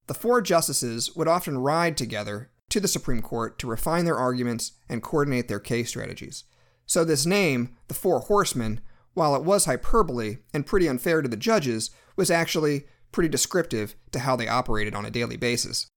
The 0.08 0.14
four 0.14 0.42
justices 0.42 1.16
would 1.16 1.28
often 1.28 1.58
ride 1.58 1.98
together 1.98 2.52
to 2.70 2.80
the 2.80 2.88
Supreme 2.88 3.22
Court 3.22 3.60
to 3.60 3.68
refine 3.68 4.06
their 4.06 4.18
arguments 4.18 4.72
and 4.88 5.04
coordinate 5.04 5.48
their 5.48 5.60
case 5.60 5.90
strategies. 5.90 6.46
So, 6.86 7.04
this 7.04 7.26
name, 7.26 7.76
the 7.88 7.94
Four 7.94 8.22
Horsemen, 8.22 8.82
while 9.14 9.36
it 9.36 9.44
was 9.44 9.66
hyperbole 9.66 10.38
and 10.54 10.66
pretty 10.66 10.88
unfair 10.88 11.22
to 11.22 11.28
the 11.28 11.36
judges, 11.36 11.92
was 12.16 12.32
actually 12.32 12.86
pretty 13.12 13.30
descriptive 13.30 13.96
to 14.12 14.20
how 14.20 14.36
they 14.36 14.48
operated 14.48 14.96
on 14.96 15.06
a 15.06 15.12
daily 15.12 15.38
basis. 15.38 15.88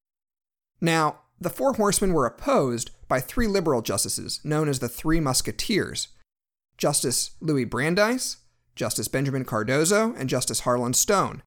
Now, 0.81 1.21
the 1.41 1.51
Four 1.51 1.75
Horsemen 1.75 2.13
were 2.13 2.27
opposed 2.27 2.91
by 3.09 3.21
three 3.21 3.47
liberal 3.47 3.83
justices 3.83 4.41
known 4.45 4.69
as 4.69 4.79
the 4.79 4.89
Three 4.89 5.21
Musketeers 5.21 6.09
Justice 6.77 7.33
Louis 7.41 7.65
Brandeis, 7.65 8.39
Justice 8.75 9.09
Benjamin 9.09 9.45
Cardozo, 9.45 10.15
and 10.17 10.29
Justice 10.29 10.61
Harlan 10.61 10.95
Stone. 10.95 11.43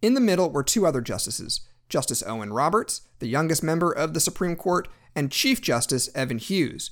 In 0.00 0.14
the 0.14 0.20
middle 0.20 0.50
were 0.50 0.62
two 0.62 0.86
other 0.86 1.00
justices 1.00 1.62
Justice 1.88 2.22
Owen 2.26 2.52
Roberts, 2.52 3.02
the 3.18 3.28
youngest 3.28 3.62
member 3.62 3.90
of 3.92 4.14
the 4.14 4.20
Supreme 4.20 4.56
Court, 4.56 4.88
and 5.14 5.30
Chief 5.30 5.60
Justice 5.60 6.08
Evan 6.14 6.38
Hughes. 6.38 6.90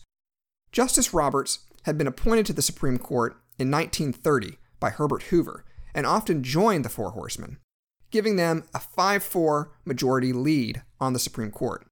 Justice 0.71 1.13
Roberts 1.13 1.61
had 1.83 1.99
been 1.99 2.07
appointed 2.07 2.47
to 2.47 2.53
the 2.53 2.63
Supreme 2.63 2.99
Court 2.99 3.33
in 3.59 3.71
1930 3.71 4.59
by 4.81 4.91
Herbert 4.91 5.25
Hoover 5.25 5.65
and 5.95 6.07
often 6.07 6.43
joined 6.43 6.85
the 6.85 6.89
Four 6.89 7.11
Horsemen 7.11 7.59
giving 8.13 8.37
them 8.37 8.65
a 8.73 8.79
5 8.79 9.23
4 9.25 9.73
majority 9.85 10.33
lead 10.33 10.83
on 11.01 11.13
the 11.13 11.19
Supreme 11.19 11.51
Court. 11.51 11.87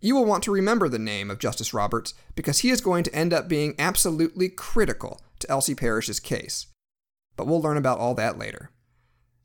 You 0.00 0.14
will 0.14 0.24
want 0.24 0.42
to 0.44 0.52
remember 0.52 0.88
the 0.88 0.98
name 0.98 1.30
of 1.30 1.38
Justice 1.38 1.74
Roberts 1.74 2.14
because 2.34 2.60
he 2.60 2.70
is 2.70 2.80
going 2.80 3.04
to 3.04 3.14
end 3.14 3.32
up 3.32 3.48
being 3.48 3.74
absolutely 3.78 4.48
critical 4.48 5.20
to 5.40 5.50
Elsie 5.50 5.74
Parrish's 5.74 6.20
case. 6.20 6.66
But 7.36 7.46
we'll 7.46 7.60
learn 7.60 7.76
about 7.76 7.98
all 7.98 8.14
that 8.14 8.38
later. 8.38 8.70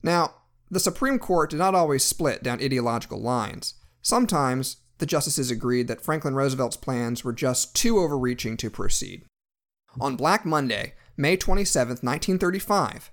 Now, 0.04 0.36
the 0.70 0.80
Supreme 0.80 1.20
Court 1.20 1.50
did 1.50 1.60
not 1.60 1.76
always 1.76 2.04
split 2.04 2.44
down 2.44 2.64
ideological 2.64 3.20
lines. 3.20 3.76
Sometimes 4.02 4.78
the 5.00 5.06
justices 5.06 5.52
agreed 5.52 5.88
that 5.88 6.02
Franklin 6.02 6.36
Roosevelt's 6.36 6.78
plans 6.78 7.24
were 7.24 7.34
just 7.34 7.76
too 7.76 8.00
overreaching 8.00 8.56
to 8.58 8.70
proceed. 8.70 9.26
On 10.00 10.16
Black 10.16 10.46
Monday, 10.46 10.94
May 11.18 11.36
27, 11.36 11.90
1935, 12.02 13.12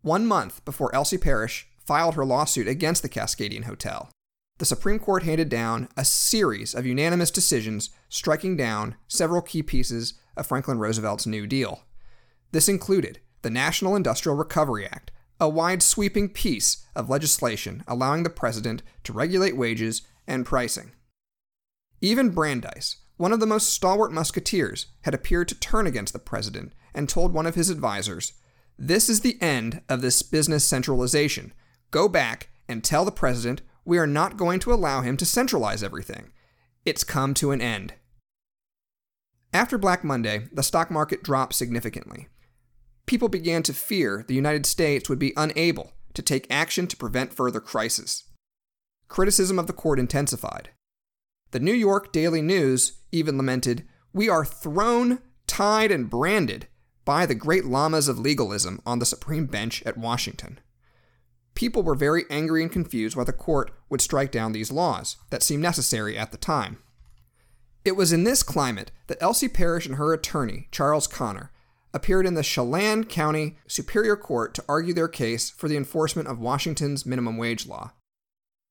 one 0.00 0.26
month 0.26 0.64
before 0.64 0.94
Elsie 0.94 1.18
Parrish 1.18 1.67
filed 1.88 2.16
her 2.16 2.24
lawsuit 2.24 2.68
against 2.68 3.00
the 3.00 3.08
Cascadian 3.08 3.64
Hotel. 3.64 4.10
The 4.58 4.66
Supreme 4.66 4.98
Court 4.98 5.22
handed 5.22 5.48
down 5.48 5.88
a 5.96 6.04
series 6.04 6.74
of 6.74 6.84
unanimous 6.84 7.30
decisions 7.30 7.88
striking 8.10 8.58
down 8.58 8.96
several 9.06 9.40
key 9.40 9.62
pieces 9.62 10.12
of 10.36 10.46
Franklin 10.46 10.78
Roosevelt's 10.78 11.26
New 11.26 11.46
Deal. 11.46 11.84
This 12.52 12.68
included 12.68 13.20
the 13.40 13.48
National 13.48 13.96
Industrial 13.96 14.36
Recovery 14.36 14.84
Act, 14.84 15.12
a 15.40 15.48
wide 15.48 15.82
sweeping 15.82 16.28
piece 16.28 16.84
of 16.94 17.08
legislation 17.08 17.84
allowing 17.88 18.22
the 18.22 18.28
president 18.28 18.82
to 19.04 19.14
regulate 19.14 19.56
wages 19.56 20.02
and 20.26 20.44
pricing. 20.44 20.92
Even 22.02 22.28
Brandeis, 22.28 22.96
one 23.16 23.32
of 23.32 23.40
the 23.40 23.46
most 23.46 23.72
stalwart 23.72 24.12
musketeers, 24.12 24.88
had 25.02 25.14
appeared 25.14 25.48
to 25.48 25.58
turn 25.58 25.86
against 25.86 26.12
the 26.12 26.18
president 26.18 26.74
and 26.92 27.08
told 27.08 27.32
one 27.32 27.46
of 27.46 27.54
his 27.54 27.70
advisers, 27.70 28.34
This 28.78 29.08
is 29.08 29.22
the 29.22 29.40
end 29.40 29.80
of 29.88 30.02
this 30.02 30.20
business 30.20 30.66
centralization 30.66 31.54
go 31.90 32.08
back 32.08 32.50
and 32.68 32.84
tell 32.84 33.04
the 33.04 33.10
president 33.10 33.62
we 33.84 33.98
are 33.98 34.06
not 34.06 34.36
going 34.36 34.60
to 34.60 34.72
allow 34.72 35.00
him 35.00 35.16
to 35.16 35.24
centralize 35.24 35.82
everything. 35.82 36.30
It's 36.84 37.04
come 37.04 37.34
to 37.34 37.50
an 37.52 37.60
end. 37.60 37.94
After 39.52 39.78
Black 39.78 40.04
Monday, 40.04 40.48
the 40.52 40.62
stock 40.62 40.90
market 40.90 41.22
dropped 41.22 41.54
significantly. 41.54 42.28
People 43.06 43.30
began 43.30 43.62
to 43.62 43.72
fear 43.72 44.24
the 44.28 44.34
United 44.34 44.66
States 44.66 45.08
would 45.08 45.18
be 45.18 45.32
unable 45.36 45.92
to 46.12 46.20
take 46.20 46.46
action 46.50 46.86
to 46.86 46.96
prevent 46.96 47.32
further 47.32 47.60
crisis. 47.60 48.24
Criticism 49.08 49.58
of 49.58 49.66
the 49.66 49.72
court 49.72 49.98
intensified. 49.98 50.70
The 51.52 51.60
New 51.60 51.72
York 51.72 52.12
Daily 52.12 52.42
News 52.42 53.00
even 53.10 53.38
lamented, 53.38 53.88
We 54.12 54.28
are 54.28 54.44
thrown, 54.44 55.20
tied, 55.46 55.90
and 55.90 56.10
branded 56.10 56.66
by 57.06 57.24
the 57.24 57.34
great 57.34 57.64
lamas 57.64 58.06
of 58.06 58.18
legalism 58.18 58.82
on 58.84 58.98
the 58.98 59.06
Supreme 59.06 59.46
Bench 59.46 59.82
at 59.86 59.96
Washington 59.96 60.60
people 61.58 61.82
were 61.82 61.96
very 61.96 62.24
angry 62.30 62.62
and 62.62 62.70
confused 62.70 63.16
why 63.16 63.24
the 63.24 63.32
court 63.32 63.72
would 63.88 64.00
strike 64.00 64.30
down 64.30 64.52
these 64.52 64.70
laws 64.70 65.16
that 65.30 65.42
seemed 65.42 65.60
necessary 65.60 66.16
at 66.16 66.30
the 66.30 66.38
time. 66.38 66.78
It 67.84 67.96
was 67.96 68.12
in 68.12 68.22
this 68.22 68.44
climate 68.44 68.92
that 69.08 69.20
Elsie 69.20 69.48
Parrish 69.48 69.84
and 69.84 69.96
her 69.96 70.12
attorney, 70.12 70.68
Charles 70.70 71.08
Connor, 71.08 71.50
appeared 71.92 72.26
in 72.26 72.34
the 72.34 72.44
Chelan 72.44 73.06
County 73.06 73.58
Superior 73.66 74.14
Court 74.16 74.54
to 74.54 74.64
argue 74.68 74.94
their 74.94 75.08
case 75.08 75.50
for 75.50 75.66
the 75.68 75.76
enforcement 75.76 76.28
of 76.28 76.38
Washington's 76.38 77.04
minimum 77.04 77.36
wage 77.36 77.66
law. 77.66 77.90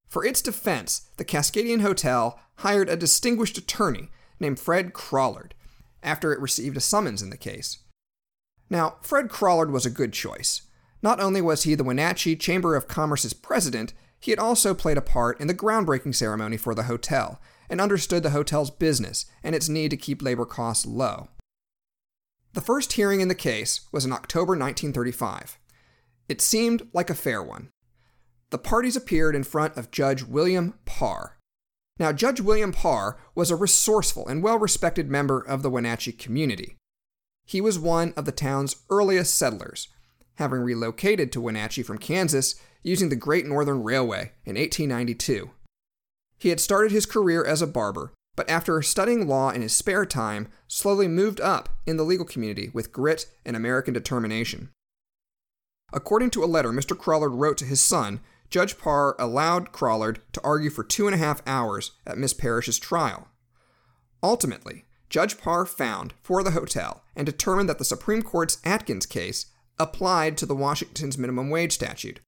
For 0.07 0.23
its 0.23 0.41
defense, 0.41 1.09
the 1.17 1.25
Cascadian 1.25 1.81
Hotel 1.81 2.39
hired 2.59 2.87
a 2.87 2.95
distinguished 2.95 3.57
attorney 3.57 4.11
named 4.39 4.61
Fred 4.61 4.93
Crollard 4.93 5.51
after 6.01 6.31
it 6.31 6.39
received 6.39 6.77
a 6.77 6.79
summons 6.79 7.21
in 7.21 7.31
the 7.31 7.37
case. 7.37 7.79
Now, 8.69 8.95
Fred 9.01 9.27
Crollard 9.27 9.71
was 9.71 9.85
a 9.85 9.89
good 9.89 10.13
choice. 10.13 10.61
Not 11.01 11.19
only 11.19 11.41
was 11.41 11.63
he 11.63 11.75
the 11.75 11.83
Wenatchee 11.83 12.35
Chamber 12.35 12.75
of 12.75 12.87
Commerce's 12.87 13.33
president, 13.33 13.93
he 14.19 14.31
had 14.31 14.39
also 14.39 14.73
played 14.73 14.97
a 14.97 15.01
part 15.01 15.39
in 15.39 15.47
the 15.47 15.53
groundbreaking 15.53 16.15
ceremony 16.15 16.57
for 16.57 16.73
the 16.73 16.83
hotel 16.83 17.39
and 17.69 17.79
understood 17.79 18.23
the 18.23 18.31
hotel's 18.31 18.71
business 18.71 19.25
and 19.43 19.53
its 19.53 19.69
need 19.69 19.91
to 19.91 19.97
keep 19.97 20.21
labor 20.21 20.45
costs 20.45 20.85
low. 20.85 21.29
The 22.53 22.61
first 22.61 22.93
hearing 22.93 23.21
in 23.21 23.27
the 23.27 23.35
case 23.35 23.81
was 23.91 24.05
in 24.05 24.11
October 24.11 24.51
1935. 24.53 25.59
It 26.27 26.41
seemed 26.41 26.87
like 26.93 27.09
a 27.09 27.15
fair 27.15 27.43
one. 27.43 27.69
The 28.49 28.57
parties 28.57 28.95
appeared 28.95 29.35
in 29.35 29.43
front 29.43 29.77
of 29.77 29.91
Judge 29.91 30.23
William 30.23 30.73
Parr. 30.85 31.37
Now, 31.99 32.11
Judge 32.11 32.41
William 32.41 32.71
Parr 32.71 33.17
was 33.35 33.51
a 33.51 33.55
resourceful 33.55 34.27
and 34.27 34.41
well 34.41 34.57
respected 34.57 35.09
member 35.09 35.39
of 35.39 35.61
the 35.61 35.69
Wenatchee 35.69 36.13
community. 36.13 36.77
He 37.45 37.61
was 37.61 37.79
one 37.79 38.13
of 38.15 38.25
the 38.25 38.31
town's 38.31 38.77
earliest 38.89 39.35
settlers, 39.35 39.87
having 40.37 40.59
relocated 40.59 41.31
to 41.31 41.41
Wenatchee 41.41 41.83
from 41.83 41.97
Kansas 41.97 42.55
using 42.83 43.09
the 43.09 43.15
Great 43.15 43.45
Northern 43.45 43.83
Railway 43.83 44.31
in 44.45 44.55
1892. 44.55 45.51
He 46.37 46.49
had 46.49 46.59
started 46.59 46.91
his 46.91 47.05
career 47.05 47.43
as 47.43 47.61
a 47.61 47.67
barber, 47.67 48.13
but 48.35 48.49
after 48.49 48.81
studying 48.81 49.27
law 49.27 49.49
in 49.49 49.61
his 49.61 49.75
spare 49.75 50.05
time, 50.05 50.47
slowly 50.67 51.07
moved 51.07 51.41
up 51.41 51.69
in 51.85 51.97
the 51.97 52.03
legal 52.03 52.25
community 52.25 52.69
with 52.73 52.93
grit 52.93 53.25
and 53.45 53.55
American 53.55 53.93
determination. 53.93 54.69
According 55.91 56.29
to 56.31 56.43
a 56.43 56.45
letter 56.45 56.69
Mr. 56.69 56.95
Crollard 56.95 57.33
wrote 57.33 57.57
to 57.57 57.65
his 57.65 57.81
son, 57.81 58.19
Judge 58.49 58.77
Parr 58.77 59.15
allowed 59.17 59.71
Crollard 59.71 60.19
to 60.33 60.41
argue 60.43 60.69
for 60.69 60.83
two 60.83 61.07
and 61.07 61.15
a 61.15 61.17
half 61.17 61.41
hours 61.47 61.91
at 62.05 62.17
Miss 62.17 62.33
Parrish's 62.33 62.79
trial. 62.79 63.27
Ultimately, 64.21 64.85
Judge 65.09 65.37
Parr 65.37 65.65
found 65.65 66.13
for 66.21 66.43
the 66.43 66.51
hotel 66.51 67.03
and 67.15 67.25
determined 67.25 67.69
that 67.69 67.77
the 67.79 67.85
Supreme 67.85 68.21
Court's 68.21 68.59
Atkins 68.63 69.05
case 69.05 69.47
applied 69.79 70.37
to 70.37 70.45
the 70.45 70.55
Washington's 70.55 71.17
minimum 71.17 71.49
wage 71.49 71.73
statute. 71.73 72.19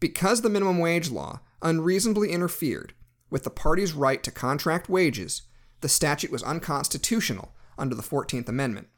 Because 0.00 0.42
the 0.42 0.50
minimum 0.50 0.78
wage 0.78 1.10
law 1.10 1.40
unreasonably 1.62 2.30
interfered 2.30 2.94
with 3.30 3.44
the 3.44 3.50
party's 3.50 3.92
right 3.92 4.22
to 4.22 4.30
contract 4.30 4.88
wages, 4.88 5.42
the 5.80 5.88
statute 5.88 6.30
was 6.30 6.42
unconstitutional 6.42 7.54
under 7.76 7.94
the 7.94 8.02
14th 8.02 8.48
Amendment. 8.48 8.88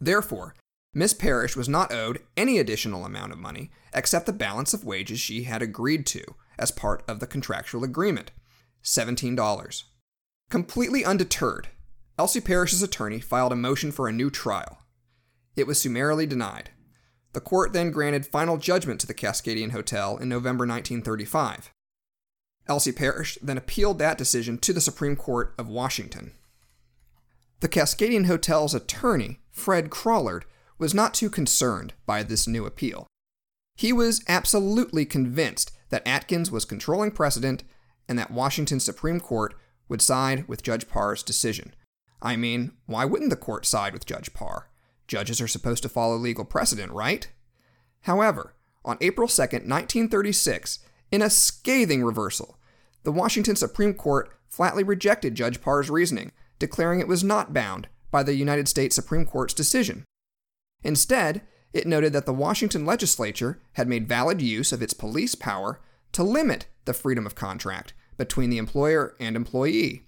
Therefore, 0.00 0.54
Miss 0.94 1.14
Parrish 1.14 1.56
was 1.56 1.68
not 1.68 1.92
owed 1.92 2.20
any 2.36 2.58
additional 2.58 3.04
amount 3.04 3.32
of 3.32 3.38
money 3.38 3.70
except 3.94 4.26
the 4.26 4.32
balance 4.32 4.74
of 4.74 4.84
wages 4.84 5.18
she 5.18 5.44
had 5.44 5.62
agreed 5.62 6.04
to 6.06 6.22
as 6.58 6.70
part 6.70 7.02
of 7.08 7.18
the 7.18 7.26
contractual 7.26 7.82
agreement 7.82 8.30
$17. 8.84 9.84
Completely 10.50 11.04
undeterred, 11.04 11.68
Elsie 12.18 12.40
Parrish's 12.40 12.82
attorney 12.82 13.20
filed 13.20 13.52
a 13.52 13.56
motion 13.56 13.90
for 13.90 14.06
a 14.06 14.12
new 14.12 14.28
trial. 14.28 14.78
It 15.56 15.66
was 15.66 15.80
summarily 15.80 16.26
denied. 16.26 16.70
The 17.32 17.40
court 17.40 17.72
then 17.72 17.90
granted 17.90 18.26
final 18.26 18.58
judgment 18.58 19.00
to 19.00 19.06
the 19.06 19.14
Cascadian 19.14 19.70
Hotel 19.70 20.16
in 20.18 20.28
November 20.28 20.66
1935. 20.66 21.72
Elsie 22.66 22.92
Parrish 22.92 23.38
then 23.42 23.58
appealed 23.58 23.98
that 23.98 24.18
decision 24.18 24.58
to 24.58 24.72
the 24.72 24.80
Supreme 24.80 25.16
Court 25.16 25.54
of 25.58 25.68
Washington. 25.68 26.32
The 27.60 27.68
Cascadian 27.68 28.26
Hotel's 28.26 28.74
attorney, 28.74 29.40
Fred 29.50 29.90
Crollard, 29.90 30.44
was 30.78 30.94
not 30.94 31.14
too 31.14 31.30
concerned 31.30 31.94
by 32.06 32.22
this 32.22 32.46
new 32.46 32.66
appeal. 32.66 33.06
He 33.76 33.92
was 33.92 34.22
absolutely 34.28 35.06
convinced 35.06 35.72
that 35.90 36.06
Atkins 36.06 36.50
was 36.50 36.64
controlling 36.64 37.12
precedent 37.12 37.64
and 38.08 38.18
that 38.18 38.30
Washington's 38.30 38.84
Supreme 38.84 39.20
Court 39.20 39.54
would 39.88 40.02
side 40.02 40.46
with 40.48 40.62
Judge 40.62 40.88
Parr's 40.88 41.22
decision. 41.22 41.74
I 42.20 42.36
mean, 42.36 42.72
why 42.86 43.04
wouldn't 43.04 43.30
the 43.30 43.36
court 43.36 43.66
side 43.66 43.92
with 43.92 44.06
Judge 44.06 44.32
Parr? 44.34 44.68
Judges 45.12 45.42
are 45.42 45.46
supposed 45.46 45.82
to 45.82 45.90
follow 45.90 46.16
legal 46.16 46.46
precedent, 46.46 46.90
right? 46.90 47.28
However, 48.04 48.54
on 48.82 48.96
April 49.02 49.28
2, 49.28 49.42
1936, 49.42 50.78
in 51.10 51.20
a 51.20 51.28
scathing 51.28 52.02
reversal, 52.02 52.58
the 53.02 53.12
Washington 53.12 53.54
Supreme 53.54 53.92
Court 53.92 54.34
flatly 54.48 54.82
rejected 54.82 55.34
Judge 55.34 55.60
Parr's 55.60 55.90
reasoning, 55.90 56.32
declaring 56.58 56.98
it 56.98 57.08
was 57.08 57.22
not 57.22 57.52
bound 57.52 57.88
by 58.10 58.22
the 58.22 58.32
United 58.32 58.68
States 58.68 58.96
Supreme 58.96 59.26
Court's 59.26 59.52
decision. 59.52 60.06
Instead, 60.82 61.42
it 61.74 61.86
noted 61.86 62.14
that 62.14 62.24
the 62.24 62.32
Washington 62.32 62.86
legislature 62.86 63.60
had 63.74 63.88
made 63.88 64.08
valid 64.08 64.40
use 64.40 64.72
of 64.72 64.80
its 64.80 64.94
police 64.94 65.34
power 65.34 65.78
to 66.12 66.22
limit 66.22 66.68
the 66.86 66.94
freedom 66.94 67.26
of 67.26 67.34
contract 67.34 67.92
between 68.16 68.48
the 68.48 68.56
employer 68.56 69.14
and 69.20 69.36
employee. 69.36 70.06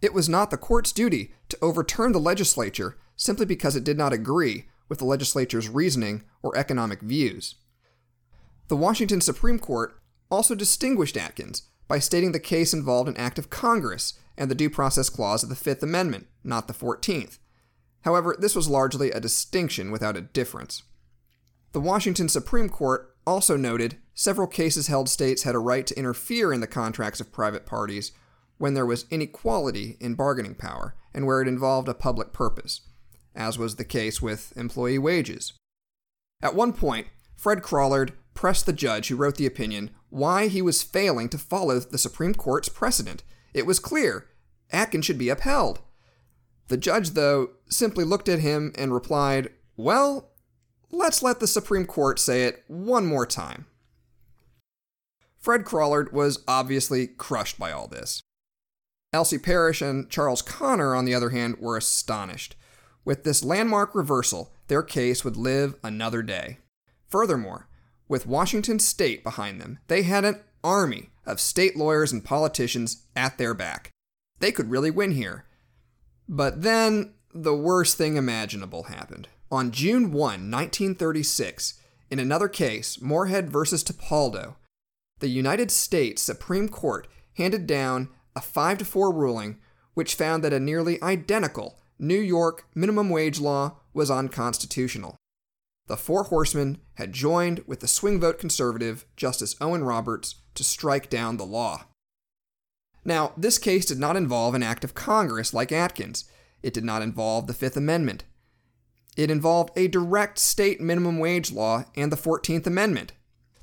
It 0.00 0.14
was 0.14 0.28
not 0.28 0.50
the 0.50 0.56
court's 0.56 0.92
duty 0.92 1.32
to 1.48 1.58
overturn 1.60 2.12
the 2.12 2.20
legislature 2.20 2.96
simply 3.16 3.46
because 3.46 3.74
it 3.74 3.84
did 3.84 3.98
not 3.98 4.12
agree 4.12 4.66
with 4.88 4.98
the 4.98 5.04
legislature's 5.04 5.68
reasoning 5.68 6.22
or 6.42 6.56
economic 6.56 7.00
views. 7.00 7.56
The 8.68 8.76
Washington 8.76 9.20
Supreme 9.20 9.58
Court 9.58 10.00
also 10.30 10.54
distinguished 10.54 11.16
Atkins 11.16 11.62
by 11.88 11.98
stating 11.98 12.32
the 12.32 12.40
case 12.40 12.72
involved 12.72 13.08
an 13.08 13.16
act 13.16 13.38
of 13.38 13.50
Congress 13.50 14.14
and 14.36 14.50
the 14.50 14.54
Due 14.54 14.70
Process 14.70 15.08
Clause 15.08 15.42
of 15.42 15.48
the 15.48 15.56
Fifth 15.56 15.82
Amendment, 15.82 16.26
not 16.44 16.68
the 16.68 16.74
14th. 16.74 17.38
However, 18.02 18.36
this 18.38 18.54
was 18.54 18.68
largely 18.68 19.10
a 19.10 19.20
distinction 19.20 19.90
without 19.90 20.16
a 20.16 20.22
difference. 20.22 20.84
The 21.72 21.80
Washington 21.80 22.28
Supreme 22.28 22.68
Court 22.68 23.14
also 23.26 23.56
noted 23.56 23.96
several 24.14 24.46
cases 24.46 24.86
held 24.86 25.08
states 25.08 25.42
had 25.42 25.54
a 25.54 25.58
right 25.58 25.86
to 25.86 25.98
interfere 25.98 26.52
in 26.52 26.60
the 26.60 26.66
contracts 26.66 27.20
of 27.20 27.32
private 27.32 27.66
parties 27.66 28.12
when 28.58 28.74
there 28.74 28.86
was 28.86 29.06
inequality 29.10 29.96
in 30.00 30.14
bargaining 30.14 30.54
power 30.54 30.94
and 31.14 31.26
where 31.26 31.40
it 31.40 31.48
involved 31.48 31.88
a 31.88 31.94
public 31.94 32.32
purpose, 32.32 32.82
as 33.34 33.58
was 33.58 33.76
the 33.76 33.84
case 33.84 34.20
with 34.20 34.52
employee 34.56 34.98
wages. 34.98 35.52
At 36.42 36.54
one 36.54 36.72
point, 36.72 37.06
Fred 37.36 37.62
Crollard 37.62 38.12
pressed 38.34 38.66
the 38.66 38.72
judge 38.72 39.08
who 39.08 39.16
wrote 39.16 39.36
the 39.36 39.46
opinion 39.46 39.90
why 40.10 40.48
he 40.48 40.62
was 40.62 40.82
failing 40.82 41.28
to 41.28 41.38
follow 41.38 41.78
the 41.80 41.98
Supreme 41.98 42.34
Court's 42.34 42.68
precedent. 42.68 43.22
It 43.52 43.66
was 43.66 43.78
clear 43.78 44.28
Atkins 44.70 45.06
should 45.06 45.18
be 45.18 45.28
upheld. 45.28 45.80
The 46.68 46.76
judge, 46.76 47.10
though, 47.10 47.50
simply 47.68 48.04
looked 48.04 48.28
at 48.28 48.40
him 48.40 48.72
and 48.76 48.92
replied, 48.92 49.50
Well, 49.76 50.30
let's 50.90 51.22
let 51.22 51.40
the 51.40 51.46
Supreme 51.46 51.86
Court 51.86 52.18
say 52.18 52.44
it 52.44 52.64
one 52.68 53.06
more 53.06 53.26
time. 53.26 53.66
Fred 55.38 55.64
Crollard 55.64 56.12
was 56.12 56.44
obviously 56.46 57.06
crushed 57.06 57.58
by 57.58 57.72
all 57.72 57.88
this. 57.88 58.22
Elsie 59.18 59.36
Parrish 59.36 59.82
and 59.82 60.08
Charles 60.08 60.42
Connor, 60.42 60.94
on 60.94 61.04
the 61.04 61.12
other 61.12 61.30
hand, 61.30 61.56
were 61.58 61.76
astonished. 61.76 62.54
With 63.04 63.24
this 63.24 63.42
landmark 63.42 63.92
reversal, 63.92 64.52
their 64.68 64.84
case 64.84 65.24
would 65.24 65.36
live 65.36 65.74
another 65.82 66.22
day. 66.22 66.58
Furthermore, 67.08 67.66
with 68.06 68.28
Washington 68.28 68.78
state 68.78 69.24
behind 69.24 69.60
them, 69.60 69.80
they 69.88 70.04
had 70.04 70.24
an 70.24 70.40
army 70.62 71.10
of 71.26 71.40
state 71.40 71.76
lawyers 71.76 72.12
and 72.12 72.24
politicians 72.24 73.06
at 73.16 73.38
their 73.38 73.54
back. 73.54 73.90
They 74.38 74.52
could 74.52 74.70
really 74.70 74.92
win 74.92 75.10
here. 75.10 75.46
But 76.28 76.62
then, 76.62 77.14
the 77.34 77.56
worst 77.56 77.98
thing 77.98 78.16
imaginable 78.16 78.84
happened. 78.84 79.26
On 79.50 79.72
June 79.72 80.12
1, 80.12 80.12
1936, 80.12 81.74
in 82.08 82.20
another 82.20 82.48
case, 82.48 83.00
Morehead 83.00 83.50
versus 83.50 83.82
Tipaldo, 83.82 84.54
the 85.18 85.26
United 85.26 85.72
States 85.72 86.22
Supreme 86.22 86.68
Court 86.68 87.08
handed 87.34 87.66
down 87.66 88.10
a 88.38 88.40
5 88.40 88.78
to 88.78 88.84
4 88.84 89.12
ruling 89.12 89.58
which 89.94 90.14
found 90.14 90.44
that 90.44 90.52
a 90.52 90.60
nearly 90.60 91.02
identical 91.02 91.76
New 91.98 92.20
York 92.20 92.68
minimum 92.72 93.10
wage 93.10 93.40
law 93.40 93.78
was 93.92 94.12
unconstitutional. 94.12 95.16
The 95.88 95.96
Four 95.96 96.22
Horsemen 96.22 96.78
had 96.94 97.12
joined 97.12 97.64
with 97.66 97.80
the 97.80 97.88
swing 97.88 98.20
vote 98.20 98.38
conservative 98.38 99.04
Justice 99.16 99.56
Owen 99.60 99.82
Roberts 99.82 100.36
to 100.54 100.62
strike 100.62 101.10
down 101.10 101.36
the 101.36 101.44
law. 101.44 101.86
Now, 103.04 103.32
this 103.36 103.58
case 103.58 103.86
did 103.86 103.98
not 103.98 104.16
involve 104.16 104.54
an 104.54 104.62
act 104.62 104.84
of 104.84 104.94
Congress 104.94 105.52
like 105.52 105.72
Atkins. 105.72 106.24
It 106.62 106.72
did 106.72 106.84
not 106.84 107.02
involve 107.02 107.48
the 107.48 107.54
Fifth 107.54 107.76
Amendment. 107.76 108.22
It 109.16 109.32
involved 109.32 109.70
a 109.74 109.88
direct 109.88 110.38
state 110.38 110.80
minimum 110.80 111.18
wage 111.18 111.50
law 111.50 111.86
and 111.96 112.12
the 112.12 112.16
14th 112.16 112.68
Amendment. 112.68 113.14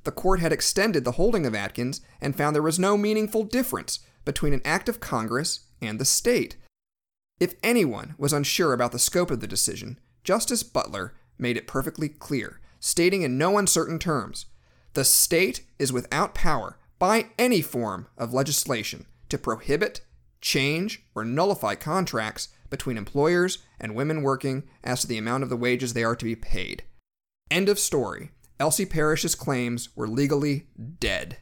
The 0.04 0.12
court 0.12 0.42
had 0.42 0.52
extended 0.52 1.06
the 1.06 1.14
holding 1.14 1.46
of 1.46 1.56
Atkins 1.56 2.02
and 2.20 2.36
found 2.36 2.54
there 2.54 2.62
was 2.62 2.78
no 2.78 2.98
meaningful 2.98 3.46
difference 3.46 4.00
between 4.26 4.54
an 4.54 4.62
act 4.66 4.90
of 4.90 5.00
Congress 5.00 5.68
and 5.82 6.00
the 6.00 6.06
state. 6.06 6.58
If 7.40 7.56
anyone 7.64 8.16
was 8.18 8.34
unsure 8.34 8.74
about 8.74 8.92
the 8.92 9.00
scope 9.00 9.32
of 9.32 9.40
the 9.40 9.48
decision, 9.48 10.00
Justice 10.24 10.64
Butler 10.64 11.14
made 11.38 11.58
it 11.58 11.68
perfectly 11.68 12.10
clear, 12.10 12.60
stating 12.80 13.22
in 13.22 13.38
no 13.38 13.58
uncertain 13.58 14.00
terms 14.00 14.48
the 14.96 15.04
state 15.04 15.66
is 15.78 15.92
without 15.92 16.34
power 16.34 16.78
by 16.98 17.28
any 17.38 17.62
form 17.62 18.08
of 18.18 18.34
legislation 18.34 19.06
to 19.28 19.38
prohibit, 19.38 20.02
change, 20.40 21.04
or 21.14 21.26
nullify 21.26 21.76
contracts 21.76 22.48
between 22.70 22.98
employers 22.98 23.60
and 23.78 23.94
women 23.94 24.22
working 24.22 24.64
as 24.84 25.02
to 25.02 25.08
the 25.08 25.18
amount 25.18 25.44
of 25.44 25.50
the 25.50 25.58
wages 25.58 25.94
they 25.94 26.04
are 26.04 26.16
to 26.16 26.26
be 26.26 26.36
paid. 26.36 26.84
End 27.52 27.68
of 27.68 27.78
story. 27.78 28.32
Elsie 28.58 28.86
Parrish's 28.86 29.36
claims 29.36 29.90
were 29.98 30.08
legally 30.08 30.68
dead. 31.00 31.38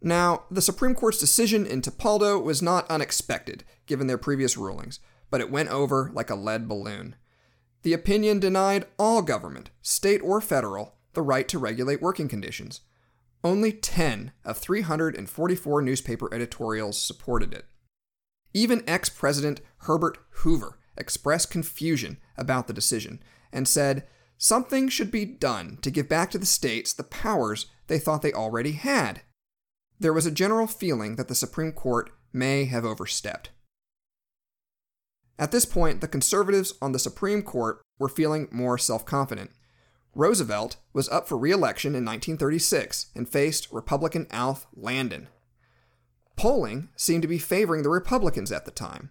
Now, 0.00 0.44
the 0.50 0.62
Supreme 0.62 0.94
Court's 0.94 1.18
decision 1.18 1.66
in 1.66 1.80
Tipaldo 1.80 2.42
was 2.42 2.62
not 2.62 2.90
unexpected, 2.90 3.64
given 3.86 4.06
their 4.06 4.18
previous 4.18 4.56
rulings, 4.56 5.00
but 5.30 5.40
it 5.40 5.50
went 5.50 5.70
over 5.70 6.10
like 6.12 6.30
a 6.30 6.34
lead 6.34 6.68
balloon. 6.68 7.16
The 7.82 7.92
opinion 7.92 8.40
denied 8.40 8.86
all 8.98 9.22
government, 9.22 9.70
state 9.80 10.20
or 10.22 10.40
federal, 10.40 10.96
the 11.14 11.22
right 11.22 11.48
to 11.48 11.58
regulate 11.58 12.02
working 12.02 12.28
conditions. 12.28 12.80
Only 13.42 13.72
10 13.72 14.32
of 14.44 14.58
344 14.58 15.82
newspaper 15.82 16.32
editorials 16.34 17.00
supported 17.00 17.54
it. 17.54 17.64
Even 18.52 18.82
ex 18.86 19.08
President 19.08 19.60
Herbert 19.78 20.18
Hoover 20.30 20.78
expressed 20.96 21.50
confusion 21.50 22.18
about 22.36 22.66
the 22.66 22.72
decision 22.72 23.22
and 23.52 23.68
said 23.68 24.06
something 24.38 24.88
should 24.88 25.10
be 25.10 25.24
done 25.24 25.78
to 25.82 25.90
give 25.90 26.08
back 26.08 26.30
to 26.30 26.38
the 26.38 26.46
states 26.46 26.92
the 26.92 27.04
powers 27.04 27.66
they 27.86 27.98
thought 27.98 28.22
they 28.22 28.32
already 28.32 28.72
had. 28.72 29.22
There 29.98 30.12
was 30.12 30.26
a 30.26 30.30
general 30.30 30.66
feeling 30.66 31.16
that 31.16 31.28
the 31.28 31.34
Supreme 31.34 31.72
Court 31.72 32.10
may 32.32 32.66
have 32.66 32.84
overstepped. 32.84 33.50
At 35.38 35.52
this 35.52 35.64
point, 35.64 36.00
the 36.00 36.08
conservatives 36.08 36.74
on 36.80 36.92
the 36.92 36.98
Supreme 36.98 37.42
Court 37.42 37.80
were 37.98 38.08
feeling 38.08 38.48
more 38.50 38.78
self 38.78 39.04
confident. 39.04 39.50
Roosevelt 40.14 40.76
was 40.92 41.08
up 41.08 41.28
for 41.28 41.36
re 41.36 41.50
election 41.50 41.90
in 41.90 42.04
1936 42.04 43.10
and 43.14 43.28
faced 43.28 43.70
Republican 43.70 44.26
Alf 44.30 44.66
Landon. 44.74 45.28
Polling 46.36 46.88
seemed 46.96 47.22
to 47.22 47.28
be 47.28 47.38
favoring 47.38 47.82
the 47.82 47.90
Republicans 47.90 48.52
at 48.52 48.64
the 48.64 48.70
time. 48.70 49.10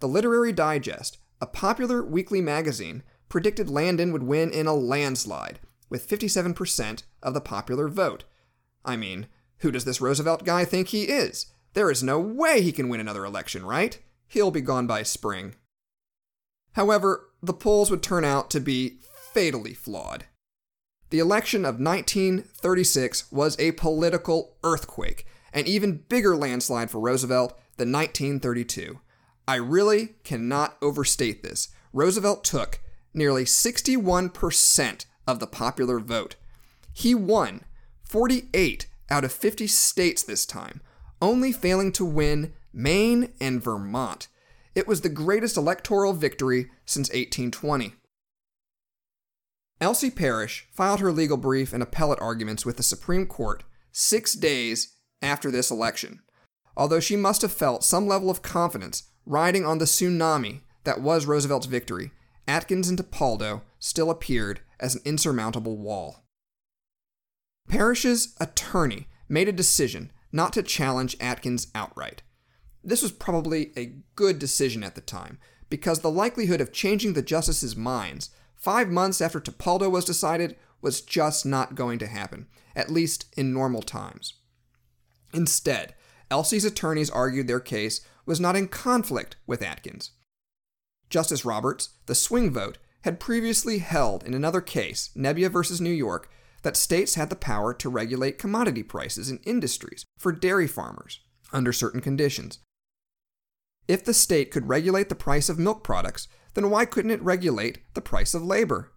The 0.00 0.08
Literary 0.08 0.52
Digest, 0.52 1.18
a 1.40 1.46
popular 1.46 2.02
weekly 2.02 2.40
magazine, 2.40 3.02
predicted 3.28 3.70
Landon 3.70 4.12
would 4.12 4.22
win 4.22 4.50
in 4.50 4.66
a 4.66 4.74
landslide, 4.74 5.60
with 5.88 6.08
57% 6.08 7.02
of 7.22 7.34
the 7.34 7.40
popular 7.40 7.88
vote. 7.88 8.24
I 8.84 8.96
mean, 8.96 9.26
who 9.62 9.70
does 9.70 9.84
this 9.84 10.00
Roosevelt 10.00 10.44
guy 10.44 10.64
think 10.64 10.88
he 10.88 11.04
is? 11.04 11.46
There 11.74 11.90
is 11.90 12.02
no 12.02 12.18
way 12.18 12.60
he 12.60 12.72
can 12.72 12.88
win 12.88 13.00
another 13.00 13.24
election, 13.24 13.64
right? 13.64 13.98
He'll 14.28 14.50
be 14.50 14.60
gone 14.60 14.86
by 14.86 15.04
spring. 15.04 15.54
However, 16.72 17.30
the 17.42 17.54
polls 17.54 17.90
would 17.90 18.02
turn 18.02 18.24
out 18.24 18.50
to 18.50 18.60
be 18.60 18.98
fatally 19.32 19.72
flawed. 19.72 20.26
The 21.10 21.18
election 21.18 21.64
of 21.64 21.78
1936 21.78 23.30
was 23.30 23.58
a 23.58 23.72
political 23.72 24.56
earthquake, 24.64 25.26
an 25.52 25.66
even 25.66 26.04
bigger 26.08 26.34
landslide 26.36 26.90
for 26.90 27.00
Roosevelt 27.00 27.50
than 27.76 27.92
1932. 27.92 28.98
I 29.46 29.56
really 29.56 30.16
cannot 30.24 30.76
overstate 30.82 31.42
this. 31.42 31.68
Roosevelt 31.92 32.44
took 32.44 32.80
nearly 33.14 33.44
61% 33.44 35.04
of 35.26 35.38
the 35.38 35.46
popular 35.46 36.00
vote. 36.00 36.36
He 36.92 37.14
won 37.14 37.64
48 38.04 38.86
out 39.12 39.24
of 39.24 39.32
50 39.32 39.66
states 39.66 40.22
this 40.22 40.46
time, 40.46 40.80
only 41.20 41.52
failing 41.52 41.92
to 41.92 42.04
win 42.04 42.54
Maine 42.72 43.34
and 43.40 43.62
Vermont. 43.62 44.28
It 44.74 44.88
was 44.88 45.02
the 45.02 45.10
greatest 45.10 45.58
electoral 45.58 46.14
victory 46.14 46.70
since 46.86 47.10
1820. 47.10 47.92
Elsie 49.82 50.10
Parrish 50.10 50.66
filed 50.72 51.00
her 51.00 51.12
legal 51.12 51.36
brief 51.36 51.74
and 51.74 51.82
appellate 51.82 52.20
arguments 52.22 52.64
with 52.64 52.78
the 52.78 52.82
Supreme 52.82 53.26
Court 53.26 53.64
six 53.90 54.32
days 54.32 54.96
after 55.20 55.50
this 55.50 55.70
election, 55.70 56.20
although 56.74 57.00
she 57.00 57.14
must 57.14 57.42
have 57.42 57.52
felt 57.52 57.84
some 57.84 58.06
level 58.06 58.30
of 58.30 58.40
confidence 58.40 59.10
riding 59.26 59.66
on 59.66 59.76
the 59.76 59.84
tsunami 59.84 60.62
that 60.84 61.02
was 61.02 61.26
Roosevelt's 61.26 61.66
victory. 61.66 62.12
Atkins 62.48 62.88
and 62.88 62.98
Tipaldo 62.98 63.60
still 63.78 64.10
appeared 64.10 64.60
as 64.80 64.94
an 64.94 65.02
insurmountable 65.04 65.76
wall. 65.76 66.21
Parrish's 67.72 68.34
attorney 68.38 69.08
made 69.30 69.48
a 69.48 69.52
decision 69.52 70.12
not 70.30 70.52
to 70.52 70.62
challenge 70.62 71.16
Atkins 71.18 71.68
outright. 71.74 72.22
This 72.84 73.00
was 73.00 73.12
probably 73.12 73.72
a 73.78 73.94
good 74.14 74.38
decision 74.38 74.84
at 74.84 74.94
the 74.94 75.00
time, 75.00 75.38
because 75.70 76.00
the 76.00 76.10
likelihood 76.10 76.60
of 76.60 76.70
changing 76.70 77.14
the 77.14 77.22
justices' 77.22 77.74
minds 77.74 78.28
five 78.54 78.90
months 78.90 79.22
after 79.22 79.40
Tipaldo 79.40 79.90
was 79.90 80.04
decided 80.04 80.54
was 80.82 81.00
just 81.00 81.46
not 81.46 81.74
going 81.74 81.98
to 82.00 82.06
happen, 82.06 82.46
at 82.76 82.90
least 82.90 83.32
in 83.38 83.54
normal 83.54 83.80
times. 83.80 84.34
Instead, 85.32 85.94
Elsie's 86.30 86.66
attorneys 86.66 87.08
argued 87.08 87.46
their 87.46 87.58
case 87.58 88.02
was 88.26 88.38
not 88.38 88.54
in 88.54 88.68
conflict 88.68 89.36
with 89.46 89.62
Atkins. 89.62 90.10
Justice 91.08 91.46
Roberts, 91.46 91.88
the 92.04 92.14
swing 92.14 92.50
vote, 92.50 92.76
had 93.04 93.18
previously 93.18 93.78
held 93.78 94.24
in 94.24 94.34
another 94.34 94.60
case, 94.60 95.08
Nebbia 95.16 95.50
versus 95.50 95.80
New 95.80 95.88
York, 95.88 96.28
that 96.62 96.76
states 96.76 97.14
had 97.14 97.30
the 97.30 97.36
power 97.36 97.74
to 97.74 97.88
regulate 97.88 98.38
commodity 98.38 98.82
prices 98.82 99.30
in 99.30 99.38
industries 99.44 100.04
for 100.18 100.32
dairy 100.32 100.66
farmers 100.66 101.20
under 101.52 101.72
certain 101.72 102.00
conditions. 102.00 102.60
If 103.88 104.04
the 104.04 104.14
state 104.14 104.50
could 104.50 104.68
regulate 104.68 105.08
the 105.08 105.14
price 105.14 105.48
of 105.48 105.58
milk 105.58 105.82
products, 105.82 106.28
then 106.54 106.70
why 106.70 106.84
couldn't 106.84 107.10
it 107.10 107.22
regulate 107.22 107.78
the 107.94 108.00
price 108.00 108.34
of 108.34 108.44
labor? 108.44 108.92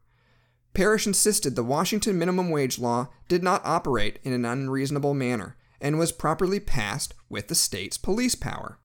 Parrish 0.74 1.08
insisted 1.08 1.56
the 1.56 1.64
Washington 1.64 2.20
minimum 2.20 2.50
wage 2.50 2.78
law 2.78 3.08
did 3.28 3.42
not 3.42 3.66
operate 3.66 4.20
in 4.24 4.34
an 4.34 4.46
unreasonable 4.46 5.14
manner 5.14 5.56
and 5.82 5.98
was 5.98 6.12
properly 6.12 6.60
passed 6.60 7.14
with 7.30 7.48
the 7.48 7.56
state's 7.56 7.98
police 7.98 8.36
power. 8.36 8.80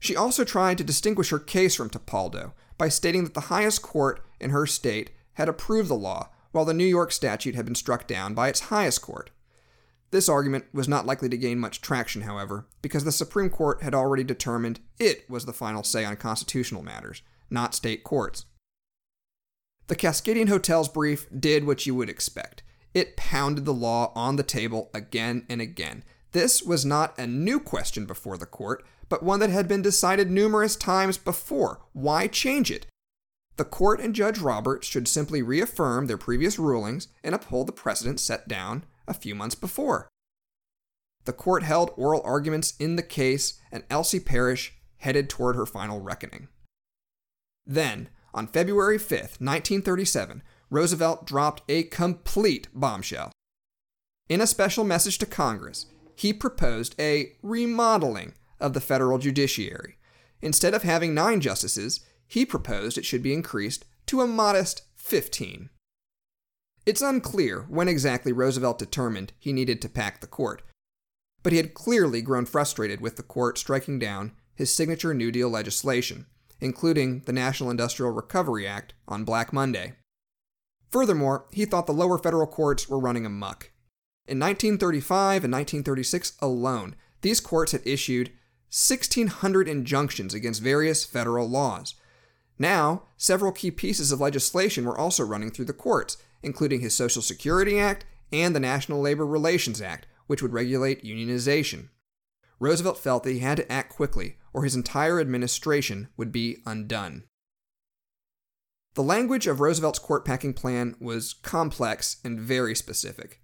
She 0.00 0.16
also 0.16 0.44
tried 0.44 0.78
to 0.78 0.84
distinguish 0.84 1.30
her 1.30 1.38
case 1.38 1.74
from 1.74 1.90
Tipaldo 1.90 2.52
by 2.78 2.88
stating 2.88 3.24
that 3.24 3.34
the 3.34 3.42
highest 3.42 3.82
court 3.82 4.24
in 4.40 4.50
her 4.50 4.66
state 4.66 5.10
had 5.34 5.48
approved 5.48 5.90
the 5.90 5.94
law 5.94 6.30
while 6.58 6.64
the 6.64 6.74
New 6.74 6.84
York 6.84 7.12
statute 7.12 7.54
had 7.54 7.64
been 7.64 7.76
struck 7.76 8.08
down 8.08 8.34
by 8.34 8.48
its 8.48 8.62
highest 8.62 9.00
court. 9.00 9.30
This 10.10 10.28
argument 10.28 10.64
was 10.72 10.88
not 10.88 11.06
likely 11.06 11.28
to 11.28 11.36
gain 11.36 11.60
much 11.60 11.80
traction, 11.80 12.22
however, 12.22 12.66
because 12.82 13.04
the 13.04 13.12
Supreme 13.12 13.48
Court 13.48 13.80
had 13.80 13.94
already 13.94 14.24
determined 14.24 14.80
it 14.98 15.30
was 15.30 15.44
the 15.44 15.52
final 15.52 15.84
say 15.84 16.04
on 16.04 16.16
constitutional 16.16 16.82
matters, 16.82 17.22
not 17.48 17.76
state 17.76 18.02
courts. 18.02 18.46
The 19.86 19.94
Cascadian 19.94 20.48
Hotel's 20.48 20.88
brief 20.88 21.28
did 21.38 21.64
what 21.64 21.86
you 21.86 21.94
would 21.94 22.10
expect. 22.10 22.64
It 22.92 23.16
pounded 23.16 23.64
the 23.64 23.72
law 23.72 24.10
on 24.16 24.34
the 24.34 24.42
table 24.42 24.90
again 24.92 25.46
and 25.48 25.60
again. 25.60 26.02
This 26.32 26.60
was 26.60 26.84
not 26.84 27.16
a 27.16 27.28
new 27.28 27.60
question 27.60 28.04
before 28.04 28.36
the 28.36 28.46
court, 28.46 28.84
but 29.08 29.22
one 29.22 29.38
that 29.38 29.50
had 29.50 29.68
been 29.68 29.80
decided 29.80 30.28
numerous 30.28 30.74
times 30.74 31.18
before. 31.18 31.82
Why 31.92 32.26
change 32.26 32.72
it? 32.72 32.87
The 33.58 33.64
court 33.64 34.00
and 34.00 34.14
Judge 34.14 34.38
Roberts 34.38 34.86
should 34.86 35.08
simply 35.08 35.42
reaffirm 35.42 36.06
their 36.06 36.16
previous 36.16 36.60
rulings 36.60 37.08
and 37.24 37.34
uphold 37.34 37.66
the 37.66 37.72
precedent 37.72 38.20
set 38.20 38.46
down 38.46 38.84
a 39.08 39.12
few 39.12 39.34
months 39.34 39.56
before. 39.56 40.08
The 41.24 41.32
court 41.32 41.64
held 41.64 41.92
oral 41.96 42.22
arguments 42.24 42.74
in 42.78 42.94
the 42.94 43.02
case, 43.02 43.60
and 43.72 43.82
Elsie 43.90 44.20
Parrish 44.20 44.74
headed 44.98 45.28
toward 45.28 45.56
her 45.56 45.66
final 45.66 46.00
reckoning. 46.00 46.46
Then, 47.66 48.08
on 48.32 48.46
February 48.46 48.96
5, 48.96 49.10
1937, 49.10 50.42
Roosevelt 50.70 51.26
dropped 51.26 51.62
a 51.68 51.82
complete 51.82 52.68
bombshell. 52.72 53.32
In 54.28 54.40
a 54.40 54.46
special 54.46 54.84
message 54.84 55.18
to 55.18 55.26
Congress, 55.26 55.86
he 56.14 56.32
proposed 56.32 56.94
a 57.00 57.32
remodeling 57.42 58.34
of 58.60 58.72
the 58.72 58.80
federal 58.80 59.18
judiciary. 59.18 59.96
Instead 60.40 60.74
of 60.74 60.84
having 60.84 61.12
nine 61.12 61.40
justices, 61.40 62.00
he 62.28 62.46
proposed 62.46 62.96
it 62.96 63.04
should 63.04 63.22
be 63.22 63.32
increased 63.32 63.84
to 64.06 64.20
a 64.20 64.26
modest 64.26 64.82
15. 64.94 65.70
It's 66.86 67.02
unclear 67.02 67.66
when 67.68 67.88
exactly 67.88 68.32
Roosevelt 68.32 68.78
determined 68.78 69.32
he 69.38 69.52
needed 69.52 69.82
to 69.82 69.88
pack 69.88 70.20
the 70.20 70.26
court, 70.26 70.62
but 71.42 71.52
he 71.52 71.56
had 71.58 71.74
clearly 71.74 72.22
grown 72.22 72.46
frustrated 72.46 73.00
with 73.00 73.16
the 73.16 73.22
court 73.22 73.58
striking 73.58 73.98
down 73.98 74.32
his 74.54 74.72
signature 74.72 75.14
New 75.14 75.30
Deal 75.30 75.48
legislation, 75.48 76.26
including 76.60 77.20
the 77.20 77.32
National 77.32 77.70
Industrial 77.70 78.12
Recovery 78.12 78.66
Act 78.66 78.94
on 79.06 79.24
Black 79.24 79.52
Monday. 79.52 79.94
Furthermore, 80.90 81.46
he 81.50 81.64
thought 81.64 81.86
the 81.86 81.92
lower 81.92 82.18
federal 82.18 82.46
courts 82.46 82.88
were 82.88 82.98
running 82.98 83.26
amuck. 83.26 83.70
In 84.26 84.38
1935 84.38 85.44
and 85.44 85.52
1936 85.52 86.32
alone, 86.40 86.96
these 87.20 87.40
courts 87.40 87.72
had 87.72 87.86
issued 87.86 88.28
1,600 88.70 89.68
injunctions 89.68 90.34
against 90.34 90.62
various 90.62 91.04
federal 91.04 91.48
laws, 91.48 91.94
now, 92.58 93.04
several 93.16 93.52
key 93.52 93.70
pieces 93.70 94.10
of 94.10 94.20
legislation 94.20 94.84
were 94.84 94.98
also 94.98 95.24
running 95.24 95.50
through 95.50 95.66
the 95.66 95.72
courts, 95.72 96.16
including 96.42 96.80
his 96.80 96.94
Social 96.94 97.22
Security 97.22 97.78
Act 97.78 98.04
and 98.32 98.54
the 98.54 98.60
National 98.60 99.00
Labor 99.00 99.26
Relations 99.26 99.80
Act, 99.80 100.06
which 100.26 100.42
would 100.42 100.52
regulate 100.52 101.04
unionization. 101.04 101.88
Roosevelt 102.60 102.98
felt 102.98 103.22
that 103.22 103.32
he 103.32 103.38
had 103.38 103.58
to 103.58 103.72
act 103.72 103.94
quickly, 103.94 104.36
or 104.52 104.64
his 104.64 104.74
entire 104.74 105.20
administration 105.20 106.08
would 106.16 106.32
be 106.32 106.58
undone. 106.66 107.24
The 108.94 109.02
language 109.02 109.46
of 109.46 109.60
Roosevelt's 109.60 110.00
court 110.00 110.24
packing 110.24 110.54
plan 110.54 110.96
was 111.00 111.34
complex 111.34 112.16
and 112.24 112.40
very 112.40 112.74
specific. 112.74 113.40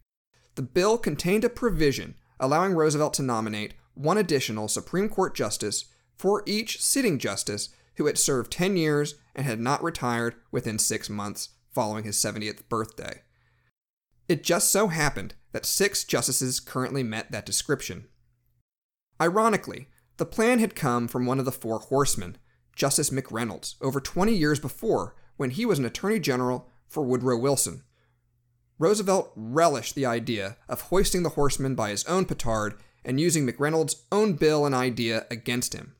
The 0.56 0.62
bill 0.62 0.98
contained 0.98 1.44
a 1.44 1.48
provision 1.48 2.16
allowing 2.40 2.74
Roosevelt 2.74 3.14
to 3.14 3.22
nominate 3.22 3.74
one 3.94 4.18
additional 4.18 4.66
Supreme 4.66 5.08
Court 5.08 5.34
justice 5.34 5.84
for 6.16 6.42
each 6.46 6.82
sitting 6.82 7.18
justice 7.18 7.68
who 7.96 8.06
had 8.06 8.18
served 8.18 8.52
10 8.52 8.76
years 8.76 9.14
and 9.34 9.46
had 9.46 9.60
not 9.60 9.82
retired 9.82 10.36
within 10.50 10.78
six 10.78 11.08
months 11.08 11.50
following 11.72 12.04
his 12.04 12.16
70th 12.16 12.68
birthday. 12.68 13.22
It 14.28 14.42
just 14.42 14.70
so 14.70 14.88
happened 14.88 15.34
that 15.52 15.66
six 15.66 16.04
justices 16.04 16.60
currently 16.60 17.02
met 17.02 17.30
that 17.30 17.46
description. 17.46 18.06
Ironically, 19.20 19.88
the 20.16 20.26
plan 20.26 20.58
had 20.58 20.74
come 20.74 21.08
from 21.08 21.26
one 21.26 21.38
of 21.38 21.44
the 21.44 21.52
four 21.52 21.78
horsemen, 21.78 22.38
Justice 22.74 23.10
McReynolds, 23.10 23.74
over 23.80 24.00
20 24.00 24.34
years 24.34 24.58
before 24.58 25.14
when 25.36 25.50
he 25.50 25.66
was 25.66 25.78
an 25.78 25.84
attorney 25.84 26.18
general 26.18 26.70
for 26.88 27.02
Woodrow 27.02 27.36
Wilson. 27.36 27.82
Roosevelt 28.78 29.32
relished 29.36 29.94
the 29.94 30.06
idea 30.06 30.56
of 30.68 30.82
hoisting 30.82 31.22
the 31.22 31.30
horseman 31.30 31.74
by 31.74 31.90
his 31.90 32.04
own 32.06 32.24
petard 32.24 32.74
and 33.04 33.20
using 33.20 33.46
McReynolds' 33.46 34.02
own 34.10 34.34
bill 34.34 34.64
and 34.66 34.74
idea 34.74 35.26
against 35.30 35.74
him. 35.74 35.94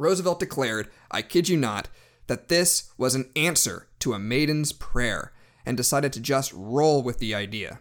Roosevelt 0.00 0.40
declared, 0.40 0.88
I 1.10 1.20
kid 1.20 1.48
you 1.48 1.58
not, 1.58 1.88
that 2.26 2.48
this 2.48 2.90
was 2.96 3.14
an 3.14 3.30
answer 3.36 3.88
to 3.98 4.14
a 4.14 4.18
maiden's 4.18 4.72
prayer 4.72 5.32
and 5.66 5.76
decided 5.76 6.12
to 6.14 6.20
just 6.20 6.52
roll 6.54 7.02
with 7.02 7.18
the 7.18 7.34
idea. 7.34 7.80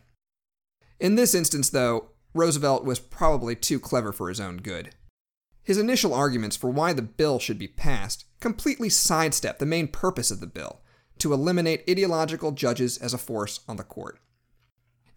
In 0.99 1.15
this 1.15 1.33
instance, 1.33 1.69
though, 1.69 2.09
Roosevelt 2.33 2.83
was 2.83 2.99
probably 2.99 3.55
too 3.55 3.79
clever 3.79 4.11
for 4.11 4.27
his 4.27 4.39
own 4.39 4.57
good. 4.57 4.89
His 5.63 5.77
initial 5.77 6.13
arguments 6.13 6.57
for 6.57 6.69
why 6.69 6.91
the 6.91 7.01
bill 7.01 7.39
should 7.39 7.57
be 7.57 7.67
passed 7.67 8.25
completely 8.41 8.89
sidestepped 8.89 9.59
the 9.59 9.65
main 9.65 9.87
purpose 9.87 10.29
of 10.29 10.41
the 10.41 10.47
bill 10.47 10.81
to 11.19 11.31
eliminate 11.31 11.89
ideological 11.89 12.51
judges 12.51 12.97
as 12.97 13.13
a 13.13 13.17
force 13.17 13.61
on 13.67 13.77
the 13.77 13.83
court. 13.83 14.19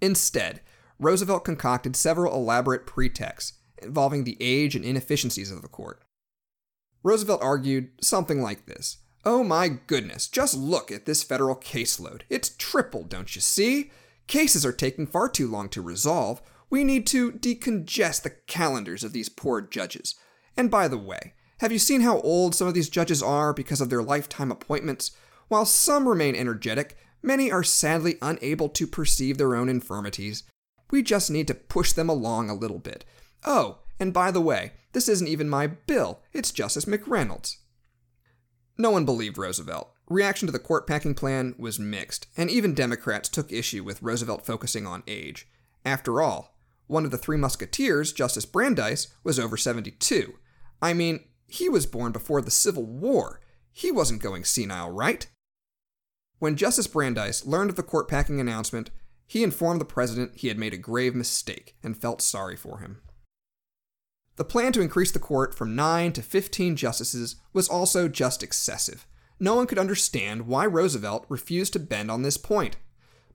Instead, 0.01 0.61
Roosevelt 1.01 1.45
concocted 1.45 1.97
several 1.97 2.35
elaborate 2.35 2.87
pretexts 2.87 3.55
involving 3.79 4.23
the 4.23 4.37
age 4.41 4.77
and 4.77 4.85
inefficiencies 4.85 5.51
of 5.51 5.63
the 5.63 5.69
court. 5.69 6.01
Roosevelt 7.03 7.43
argued 7.43 7.91
something 8.01 8.43
like 8.43 8.67
this 8.67 8.99
Oh 9.25 9.45
my 9.45 9.69
goodness, 9.69 10.29
just 10.29 10.57
look 10.57 10.91
at 10.91 11.07
this 11.07 11.23
federal 11.23 11.57
caseload. 11.57 12.23
It's 12.29 12.55
tripled, 12.59 13.09
don't 13.09 13.35
you 13.35 13.41
see? 13.41 13.91
Cases 14.27 14.67
are 14.67 14.73
taking 14.73 15.07
far 15.07 15.29
too 15.29 15.49
long 15.49 15.69
to 15.71 15.83
resolve. 15.83 16.43
We 16.71 16.85
need 16.85 17.07
to 17.09 17.33
decongest 17.33 18.23
the 18.23 18.31
calendars 18.47 19.05
of 19.05 19.13
these 19.13 19.29
poor 19.29 19.61
judges. 19.61 20.15
And 20.57 20.71
by 20.71 20.89
the 20.89 20.99
way, 20.99 21.35
have 21.59 21.71
you 21.71 21.79
seen 21.79 22.01
how 22.01 22.21
old 22.21 22.55
some 22.55 22.67
of 22.67 22.75
these 22.75 22.89
judges 22.89 23.23
are 23.23 23.53
because 23.53 23.81
of 23.81 23.91
their 23.91 24.03
lifetime 24.03 24.51
appointments? 24.51 25.13
While 25.49 25.67
some 25.67 26.09
remain 26.09 26.35
energetic, 26.35 26.97
Many 27.23 27.53
are 27.53 27.63
sadly 27.63 28.19
unable 28.21 28.69
to 28.71 28.87
perceive 28.87 29.39
their 29.39 29.55
own 29.55 29.69
infirmities. 29.69 30.43
We 30.91 31.03
just 31.03 31.31
need 31.31 31.47
to 31.49 31.55
push 31.55 31.93
them 31.93 32.09
along 32.09 32.51
a 32.51 32.55
little 32.55 32.81
bit. 32.81 33.05
Oh, 33.45 33.79
and 34.03 34.13
by 34.13 34.33
the 34.33 34.41
way, 34.41 34.73
this 34.95 35.09
isn't 35.09 35.29
even 35.29 35.49
my 35.49 35.69
bill, 35.69 36.23
it's 36.33 36.51
Justice 36.51 36.87
McReynolds. 36.87 37.59
No 38.77 38.91
one 38.91 39.05
believed 39.05 39.39
Roosevelt. 39.39 39.93
Reaction 40.09 40.47
to 40.47 40.53
the 40.53 40.59
court 40.59 40.89
packing 40.89 41.15
plan 41.15 41.55
was 41.57 41.79
mixed, 41.79 42.27
and 42.37 42.51
even 42.51 42.75
Democrats 42.75 43.29
took 43.29 43.53
issue 43.53 43.85
with 43.85 44.03
Roosevelt 44.03 44.45
focusing 44.45 44.89
on 44.89 45.05
age. 45.07 45.47
After 45.85 46.21
all, 46.21 46.57
one 46.89 47.05
of 47.05 47.13
the 47.13 47.17
three 47.17 47.37
musketeers, 47.37 48.13
Justice 48.13 48.45
Brandeis, 48.45 49.07
was 49.23 49.39
over 49.39 49.57
72. 49.57 50.35
I 50.83 50.95
mean, 50.95 51.21
he 51.47 51.69
was 51.69 51.87
born 51.87 52.11
before 52.11 52.43
the 52.43 52.51
Civil 52.51 52.85
War. 52.85 53.41
He 53.71 53.93
wasn't 53.93 54.21
going 54.21 54.43
senile, 54.43 54.91
right? 54.91 55.29
When 56.41 56.57
Justice 56.57 56.89
Brandeis 56.89 57.47
learned 57.47 57.71
of 57.71 57.77
the 57.77 57.85
court 57.85 58.09
packing 58.09 58.41
announcement, 58.41 58.91
he 59.29 59.45
informed 59.45 59.81
the 59.81 59.85
president 59.85 60.39
he 60.39 60.49
had 60.49 60.59
made 60.59 60.75
a 60.75 60.77
grave 60.77 61.15
mistake 61.15 61.77
and 61.85 61.97
felt 61.97 62.21
sorry 62.21 62.57
for 62.57 62.81
him. 62.81 63.01
The 64.37 64.45
plan 64.45 64.73
to 64.73 64.81
increase 64.81 65.13
the 65.13 65.19
court 65.19 65.55
from 65.55 65.77
9 65.77 66.13
to 66.15 66.23
15 66.23 66.77
justices 66.77 67.37
was 67.53 67.69
also 67.69 68.09
just 68.09 68.43
excessive. 68.43 69.07
No 69.39 69.55
one 69.55 69.67
could 69.67 69.79
understand 69.79 70.47
why 70.47 70.65
Roosevelt 70.67 71.27
refused 71.29 71.73
to 71.75 71.81
bend 71.81 72.11
on 72.11 72.23
this 72.23 72.37
point. 72.37 72.77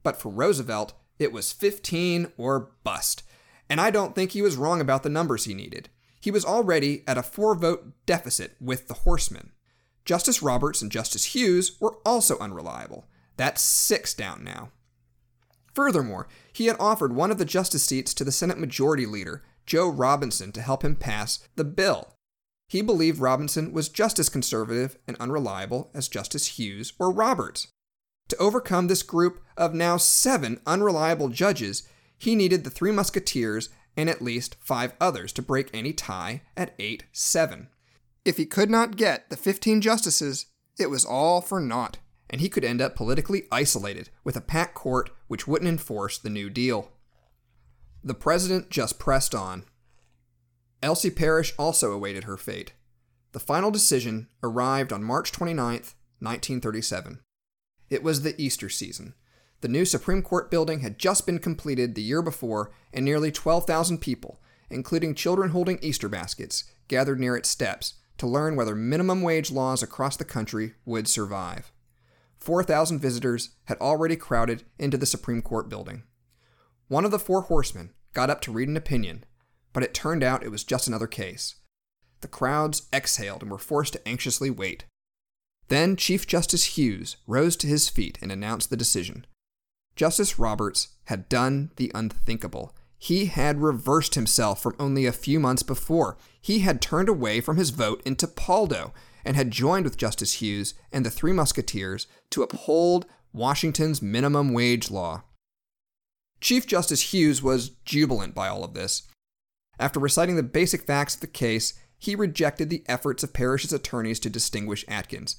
But 0.03 0.19
for 0.19 0.29
Roosevelt, 0.29 0.93
it 1.19 1.31
was 1.31 1.51
15 1.51 2.31
or 2.37 2.71
bust. 2.83 3.23
And 3.69 3.81
I 3.81 3.91
don't 3.91 4.15
think 4.15 4.31
he 4.31 4.41
was 4.41 4.55
wrong 4.55 4.79
about 4.79 5.03
the 5.03 5.09
numbers 5.09 5.45
he 5.45 5.53
needed. 5.53 5.89
He 6.19 6.31
was 6.31 6.45
already 6.45 7.03
at 7.07 7.17
a 7.17 7.23
four 7.23 7.55
vote 7.55 7.93
deficit 8.05 8.55
with 8.59 8.87
the 8.87 8.93
horsemen. 8.93 9.51
Justice 10.05 10.41
Roberts 10.41 10.81
and 10.81 10.91
Justice 10.91 11.25
Hughes 11.25 11.79
were 11.81 11.97
also 12.05 12.39
unreliable. 12.39 13.05
That's 13.35 13.61
six 13.61 14.13
down 14.13 14.43
now. 14.43 14.71
Furthermore, 15.73 16.27
he 16.51 16.67
had 16.67 16.77
offered 16.79 17.13
one 17.13 17.29
of 17.29 17.37
the 17.37 17.45
justice 17.45 17.83
seats 17.83 18.13
to 18.15 18.23
the 18.23 18.31
Senate 18.31 18.57
Majority 18.57 19.05
Leader, 19.05 19.43
Joe 19.67 19.89
Robinson 19.89 20.51
to 20.53 20.61
help 20.61 20.83
him 20.83 20.95
pass 20.95 21.47
the 21.55 21.63
bill. 21.63 22.15
He 22.69 22.81
believed 22.81 23.19
Robinson 23.19 23.71
was 23.71 23.89
just 23.89 24.17
as 24.17 24.29
conservative 24.29 24.97
and 25.07 25.15
unreliable 25.19 25.91
as 25.93 26.07
Justice 26.07 26.57
Hughes 26.57 26.93
or 26.97 27.11
Roberts. 27.11 27.67
To 28.29 28.37
overcome 28.37 28.87
this 28.87 29.03
group 29.03 29.41
of 29.55 29.73
now 29.73 29.97
seven 29.97 30.59
unreliable 30.65 31.29
judges, 31.29 31.87
he 32.17 32.35
needed 32.35 32.63
the 32.63 32.69
Three 32.69 32.91
Musketeers 32.91 33.69
and 33.95 34.09
at 34.09 34.21
least 34.21 34.55
five 34.59 34.93
others 34.99 35.31
to 35.33 35.41
break 35.41 35.69
any 35.73 35.93
tie 35.93 36.41
at 36.55 36.73
8 36.77 37.05
7. 37.11 37.67
If 38.25 38.37
he 38.37 38.45
could 38.45 38.69
not 38.69 38.97
get 38.97 39.29
the 39.29 39.37
15 39.37 39.79
justices, 39.79 40.47
it 40.77 40.89
was 40.89 41.05
all 41.05 41.41
for 41.41 41.59
naught, 41.59 41.97
and 42.29 42.41
he 42.41 42.49
could 42.49 42.65
end 42.65 42.81
up 42.81 42.95
politically 42.95 43.43
isolated 43.51 44.09
with 44.23 44.35
a 44.35 44.41
packed 44.41 44.75
court 44.75 45.09
which 45.27 45.47
wouldn't 45.47 45.69
enforce 45.69 46.17
the 46.17 46.29
New 46.29 46.49
Deal. 46.49 46.91
The 48.03 48.13
president 48.13 48.69
just 48.69 48.99
pressed 48.99 49.35
on. 49.35 49.65
Elsie 50.81 51.09
Parrish 51.09 51.53
also 51.57 51.91
awaited 51.91 52.25
her 52.25 52.37
fate. 52.37 52.73
The 53.31 53.39
final 53.39 53.71
decision 53.71 54.27
arrived 54.41 54.93
on 54.93 55.03
March 55.03 55.31
29, 55.31 55.65
1937. 55.65 57.19
It 57.89 58.03
was 58.03 58.21
the 58.21 58.39
Easter 58.41 58.69
season. 58.69 59.13
The 59.61 59.67
new 59.67 59.85
Supreme 59.85 60.21
Court 60.21 60.51
building 60.51 60.81
had 60.81 60.99
just 60.99 61.25
been 61.25 61.39
completed 61.39 61.95
the 61.95 62.01
year 62.01 62.21
before, 62.21 62.71
and 62.93 63.03
nearly 63.03 63.31
12,000 63.31 63.99
people, 63.99 64.39
including 64.69 65.15
children 65.15 65.49
holding 65.49 65.79
Easter 65.81 66.07
baskets, 66.07 66.65
gathered 66.87 67.19
near 67.19 67.35
its 67.35 67.49
steps 67.49 67.95
to 68.17 68.27
learn 68.27 68.55
whether 68.55 68.75
minimum 68.75 69.21
wage 69.21 69.51
laws 69.51 69.81
across 69.81 70.17
the 70.17 70.25
country 70.25 70.73
would 70.85 71.07
survive. 71.07 71.71
4,000 72.39 72.99
visitors 72.99 73.51
had 73.65 73.77
already 73.79 74.15
crowded 74.15 74.63
into 74.77 74.97
the 74.97 75.05
Supreme 75.05 75.41
Court 75.41 75.69
building. 75.69 76.03
One 76.87 77.03
of 77.03 77.11
the 77.11 77.19
four 77.19 77.41
horsemen, 77.41 77.91
got 78.13 78.29
up 78.29 78.41
to 78.41 78.51
read 78.51 78.69
an 78.69 78.77
opinion, 78.77 79.25
but 79.73 79.83
it 79.83 79.93
turned 79.93 80.23
out 80.23 80.43
it 80.43 80.51
was 80.51 80.63
just 80.63 80.87
another 80.87 81.07
case. 81.07 81.55
The 82.21 82.27
crowds 82.27 82.87
exhaled 82.93 83.41
and 83.41 83.51
were 83.51 83.57
forced 83.57 83.93
to 83.93 84.07
anxiously 84.07 84.49
wait. 84.49 84.85
Then 85.67 85.97
Chief 85.97 86.25
Justice 86.25 86.77
Hughes 86.77 87.17
rose 87.27 87.55
to 87.57 87.67
his 87.67 87.89
feet 87.89 88.17
and 88.21 88.31
announced 88.31 88.69
the 88.69 88.77
decision. 88.77 89.25
Justice 89.95 90.39
Roberts 90.39 90.89
had 91.05 91.27
done 91.27 91.71
the 91.75 91.91
unthinkable. 91.93 92.73
He 92.97 93.25
had 93.25 93.61
reversed 93.61 94.15
himself 94.15 94.61
from 94.61 94.75
only 94.79 95.05
a 95.05 95.11
few 95.11 95.39
months 95.39 95.63
before. 95.63 96.17
He 96.39 96.59
had 96.59 96.81
turned 96.81 97.09
away 97.09 97.41
from 97.41 97.57
his 97.57 97.71
vote 97.71 98.01
in 98.05 98.15
Tipaldo 98.15 98.93
and 99.25 99.35
had 99.35 99.51
joined 99.51 99.83
with 99.83 99.97
Justice 99.97 100.33
Hughes 100.33 100.73
and 100.91 101.05
the 101.05 101.11
Three 101.11 101.33
Musketeers 101.33 102.07
to 102.29 102.43
uphold 102.43 103.05
Washington's 103.33 104.01
minimum 104.01 104.53
wage 104.53 104.89
law. 104.89 105.23
Chief 106.39 106.67
Justice 106.67 107.13
Hughes 107.13 107.41
was 107.41 107.69
jubilant 107.85 108.35
by 108.35 108.47
all 108.47 108.63
of 108.63 108.73
this. 108.73 109.03
After 109.79 109.99
reciting 109.99 110.35
the 110.35 110.43
basic 110.43 110.83
facts 110.83 111.15
of 111.15 111.21
the 111.21 111.27
case, 111.27 111.73
he 111.97 112.15
rejected 112.15 112.69
the 112.69 112.83
efforts 112.87 113.23
of 113.23 113.33
Parrish's 113.33 113.73
attorneys 113.73 114.19
to 114.19 114.29
distinguish 114.29 114.85
Atkins. 114.87 115.35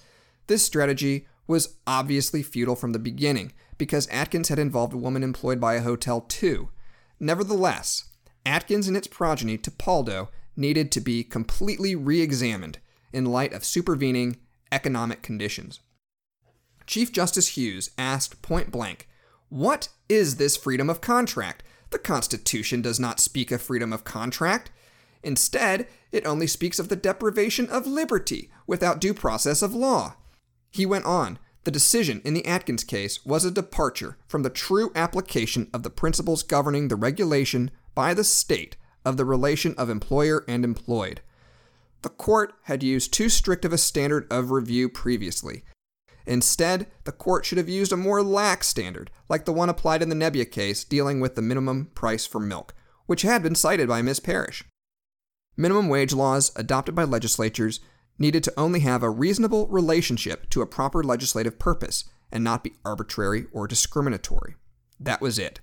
This 0.48 0.64
strategy 0.64 1.26
was 1.46 1.76
obviously 1.86 2.42
futile 2.42 2.76
from 2.76 2.92
the 2.92 2.98
beginning, 2.98 3.52
because 3.78 4.06
Atkins 4.08 4.48
had 4.48 4.58
involved 4.58 4.92
a 4.92 4.98
woman 4.98 5.22
employed 5.22 5.60
by 5.60 5.74
a 5.74 5.82
hotel 5.82 6.20
too. 6.20 6.68
Nevertheless, 7.20 8.04
Atkins 8.44 8.88
and 8.88 8.96
its 8.96 9.06
progeny, 9.06 9.56
Tipaldo, 9.56 10.28
needed 10.56 10.90
to 10.92 11.00
be 11.00 11.24
completely 11.24 11.94
re 11.94 12.20
examined 12.20 12.78
in 13.12 13.24
light 13.24 13.52
of 13.52 13.64
supervening 13.64 14.36
economic 14.70 15.22
conditions. 15.22 15.80
Chief 16.86 17.12
Justice 17.12 17.48
Hughes 17.48 17.90
asked 17.96 18.42
point 18.42 18.70
blank 18.70 19.07
what 19.48 19.88
is 20.08 20.36
this 20.36 20.56
freedom 20.56 20.90
of 20.90 21.00
contract? 21.00 21.62
The 21.90 21.98
Constitution 21.98 22.82
does 22.82 23.00
not 23.00 23.20
speak 23.20 23.50
of 23.50 23.62
freedom 23.62 23.92
of 23.92 24.04
contract. 24.04 24.70
Instead, 25.22 25.88
it 26.12 26.26
only 26.26 26.46
speaks 26.46 26.78
of 26.78 26.88
the 26.88 26.96
deprivation 26.96 27.68
of 27.68 27.86
liberty 27.86 28.50
without 28.66 29.00
due 29.00 29.14
process 29.14 29.62
of 29.62 29.74
law. 29.74 30.16
He 30.70 30.86
went 30.86 31.06
on. 31.06 31.38
The 31.64 31.70
decision 31.70 32.22
in 32.24 32.34
the 32.34 32.46
Atkins 32.46 32.84
case 32.84 33.26
was 33.26 33.44
a 33.44 33.50
departure 33.50 34.16
from 34.26 34.42
the 34.42 34.50
true 34.50 34.90
application 34.94 35.68
of 35.74 35.82
the 35.82 35.90
principles 35.90 36.42
governing 36.42 36.88
the 36.88 36.96
regulation 36.96 37.70
by 37.94 38.14
the 38.14 38.24
state 38.24 38.76
of 39.04 39.16
the 39.16 39.24
relation 39.24 39.74
of 39.76 39.90
employer 39.90 40.44
and 40.46 40.64
employed. 40.64 41.20
The 42.02 42.10
court 42.10 42.54
had 42.64 42.82
used 42.82 43.12
too 43.12 43.28
strict 43.28 43.64
of 43.64 43.72
a 43.72 43.78
standard 43.78 44.26
of 44.30 44.50
review 44.50 44.88
previously, 44.88 45.64
Instead, 46.28 46.86
the 47.04 47.10
court 47.10 47.46
should 47.46 47.56
have 47.56 47.70
used 47.70 47.90
a 47.90 47.96
more 47.96 48.22
lax 48.22 48.68
standard, 48.68 49.10
like 49.30 49.46
the 49.46 49.52
one 49.52 49.70
applied 49.70 50.02
in 50.02 50.10
the 50.10 50.14
Nebbia 50.14 50.48
case 50.48 50.84
dealing 50.84 51.20
with 51.20 51.36
the 51.36 51.42
minimum 51.42 51.86
price 51.94 52.26
for 52.26 52.38
milk, 52.38 52.74
which 53.06 53.22
had 53.22 53.42
been 53.42 53.54
cited 53.54 53.88
by 53.88 54.02
Miss 54.02 54.20
Parrish. 54.20 54.62
Minimum 55.56 55.88
wage 55.88 56.12
laws 56.12 56.52
adopted 56.54 56.94
by 56.94 57.04
legislatures 57.04 57.80
needed 58.18 58.44
to 58.44 58.52
only 58.58 58.80
have 58.80 59.02
a 59.02 59.08
reasonable 59.08 59.68
relationship 59.68 60.50
to 60.50 60.60
a 60.60 60.66
proper 60.66 61.02
legislative 61.02 61.58
purpose 61.58 62.04
and 62.30 62.44
not 62.44 62.62
be 62.62 62.74
arbitrary 62.84 63.46
or 63.50 63.66
discriminatory. 63.66 64.54
That 65.00 65.22
was 65.22 65.38
it. 65.38 65.60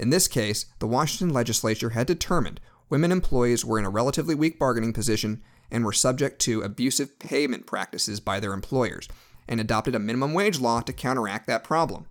In 0.00 0.10
this 0.10 0.26
case, 0.26 0.66
the 0.80 0.88
Washington 0.88 1.32
legislature 1.32 1.90
had 1.90 2.08
determined 2.08 2.60
women 2.90 3.12
employees 3.12 3.64
were 3.64 3.78
in 3.78 3.84
a 3.84 3.90
relatively 3.90 4.34
weak 4.34 4.58
bargaining 4.58 4.92
position 4.92 5.42
and 5.70 5.84
were 5.84 5.92
subject 5.92 6.40
to 6.40 6.62
abusive 6.62 7.20
payment 7.20 7.66
practices 7.66 8.18
by 8.18 8.40
their 8.40 8.52
employers, 8.52 9.06
and 9.48 9.60
adopted 9.60 9.94
a 9.94 9.98
minimum 9.98 10.34
wage 10.34 10.60
law 10.60 10.80
to 10.80 10.92
counteract 10.92 11.46
that 11.46 11.64
problem. 11.64 12.06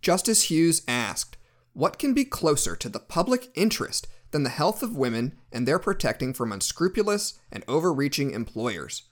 Justice 0.00 0.44
Hughes 0.44 0.82
asked, 0.86 1.36
What 1.72 1.98
can 1.98 2.14
be 2.14 2.24
closer 2.24 2.76
to 2.76 2.88
the 2.88 3.00
public 3.00 3.48
interest 3.54 4.06
than 4.30 4.44
the 4.44 4.50
health 4.50 4.82
of 4.82 4.96
women 4.96 5.36
and 5.50 5.66
their 5.66 5.78
protecting 5.78 6.32
from 6.32 6.52
unscrupulous 6.52 7.38
and 7.50 7.64
overreaching 7.66 8.30
employers? 8.30 9.04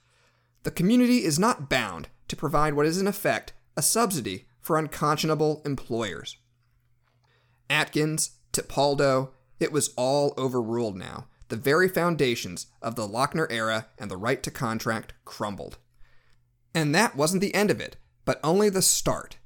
The 0.63 0.71
community 0.71 1.23
is 1.23 1.39
not 1.39 1.69
bound 1.69 2.09
to 2.27 2.35
provide 2.35 2.73
what 2.73 2.85
is 2.85 2.99
in 2.99 3.07
effect 3.07 3.53
a 3.75 3.81
subsidy 3.81 4.47
for 4.59 4.77
unconscionable 4.77 5.61
employers. 5.65 6.37
Atkins, 7.69 8.31
Tipaldo, 8.51 9.29
it 9.59 9.71
was 9.71 9.93
all 9.95 10.33
overruled 10.37 10.95
now. 10.95 11.27
The 11.49 11.55
very 11.55 11.87
foundations 11.87 12.67
of 12.81 12.95
the 12.95 13.07
Lochner 13.07 13.47
era 13.49 13.87
and 13.97 14.11
the 14.11 14.17
right 14.17 14.43
to 14.43 14.51
contract 14.51 15.13
crumbled. 15.25 15.77
And 16.73 16.93
that 16.93 17.15
wasn't 17.15 17.41
the 17.41 17.55
end 17.55 17.71
of 17.71 17.79
it, 17.79 17.97
but 18.25 18.39
only 18.43 18.69
the 18.69 18.81
start. 18.81 19.37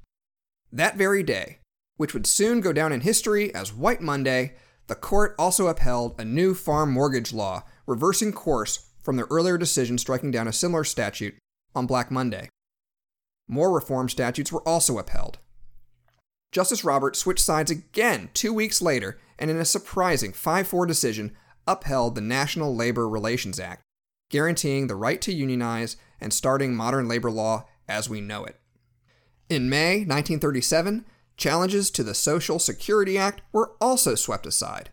That 0.70 0.96
very 0.96 1.22
day, 1.22 1.58
which 1.96 2.14
would 2.14 2.26
soon 2.26 2.60
go 2.60 2.72
down 2.72 2.92
in 2.92 3.02
history 3.02 3.54
as 3.54 3.72
White 3.72 4.00
Monday, 4.00 4.54
the 4.86 4.94
court 4.94 5.34
also 5.38 5.68
upheld 5.68 6.18
a 6.18 6.24
new 6.24 6.54
farm 6.54 6.90
mortgage 6.90 7.32
law, 7.32 7.62
reversing 7.86 8.32
course 8.32 8.90
from 9.02 9.16
their 9.16 9.26
earlier 9.30 9.58
decision 9.58 9.98
striking 9.98 10.30
down 10.30 10.48
a 10.48 10.52
similar 10.52 10.84
statute 10.84 11.34
on 11.74 11.86
Black 11.86 12.10
Monday. 12.10 12.48
More 13.48 13.72
reform 13.72 14.08
statutes 14.08 14.52
were 14.52 14.66
also 14.66 14.98
upheld. 14.98 15.38
Justice 16.52 16.84
Roberts 16.84 17.18
switched 17.18 17.44
sides 17.44 17.70
again 17.70 18.28
two 18.34 18.52
weeks 18.52 18.82
later 18.82 19.18
and, 19.38 19.50
in 19.50 19.56
a 19.56 19.64
surprising 19.64 20.32
5 20.32 20.66
4 20.66 20.86
decision, 20.86 21.34
upheld 21.66 22.14
the 22.14 22.20
National 22.20 22.74
Labor 22.74 23.08
Relations 23.08 23.58
Act, 23.58 23.82
guaranteeing 24.30 24.86
the 24.86 24.96
right 24.96 25.20
to 25.22 25.32
unionize 25.32 25.96
and 26.22 26.32
starting 26.32 26.74
modern 26.74 27.08
labor 27.08 27.30
law 27.30 27.66
as 27.88 28.08
we 28.08 28.20
know 28.20 28.44
it. 28.44 28.58
In 29.48 29.68
May 29.68 29.96
1937, 29.98 31.04
challenges 31.36 31.90
to 31.90 32.02
the 32.02 32.14
Social 32.14 32.58
Security 32.58 33.18
Act 33.18 33.42
were 33.52 33.72
also 33.80 34.14
swept 34.14 34.46
aside. 34.46 34.90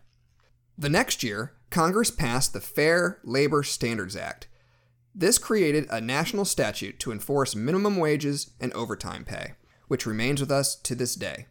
The 0.76 0.90
next 0.90 1.22
year, 1.22 1.52
Congress 1.70 2.10
passed 2.10 2.52
the 2.52 2.60
Fair 2.60 3.20
Labor 3.22 3.62
Standards 3.62 4.16
Act. 4.16 4.48
This 5.14 5.38
created 5.38 5.86
a 5.90 6.00
national 6.00 6.44
statute 6.44 6.98
to 7.00 7.12
enforce 7.12 7.54
minimum 7.54 7.96
wages 7.96 8.50
and 8.60 8.72
overtime 8.72 9.24
pay, 9.24 9.52
which 9.88 10.06
remains 10.06 10.40
with 10.40 10.50
us 10.50 10.74
to 10.76 10.94
this 10.94 11.14
day. 11.14 11.46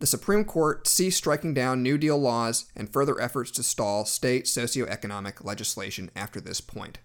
The 0.00 0.06
Supreme 0.06 0.44
Court 0.44 0.86
ceased 0.86 1.18
striking 1.18 1.54
down 1.54 1.82
New 1.82 1.98
Deal 1.98 2.18
laws 2.18 2.66
and 2.76 2.92
further 2.92 3.20
efforts 3.20 3.50
to 3.52 3.64
stall 3.64 4.04
state 4.04 4.44
socioeconomic 4.44 5.44
legislation 5.44 6.10
after 6.14 6.40
this 6.40 6.60
point. 6.60 6.98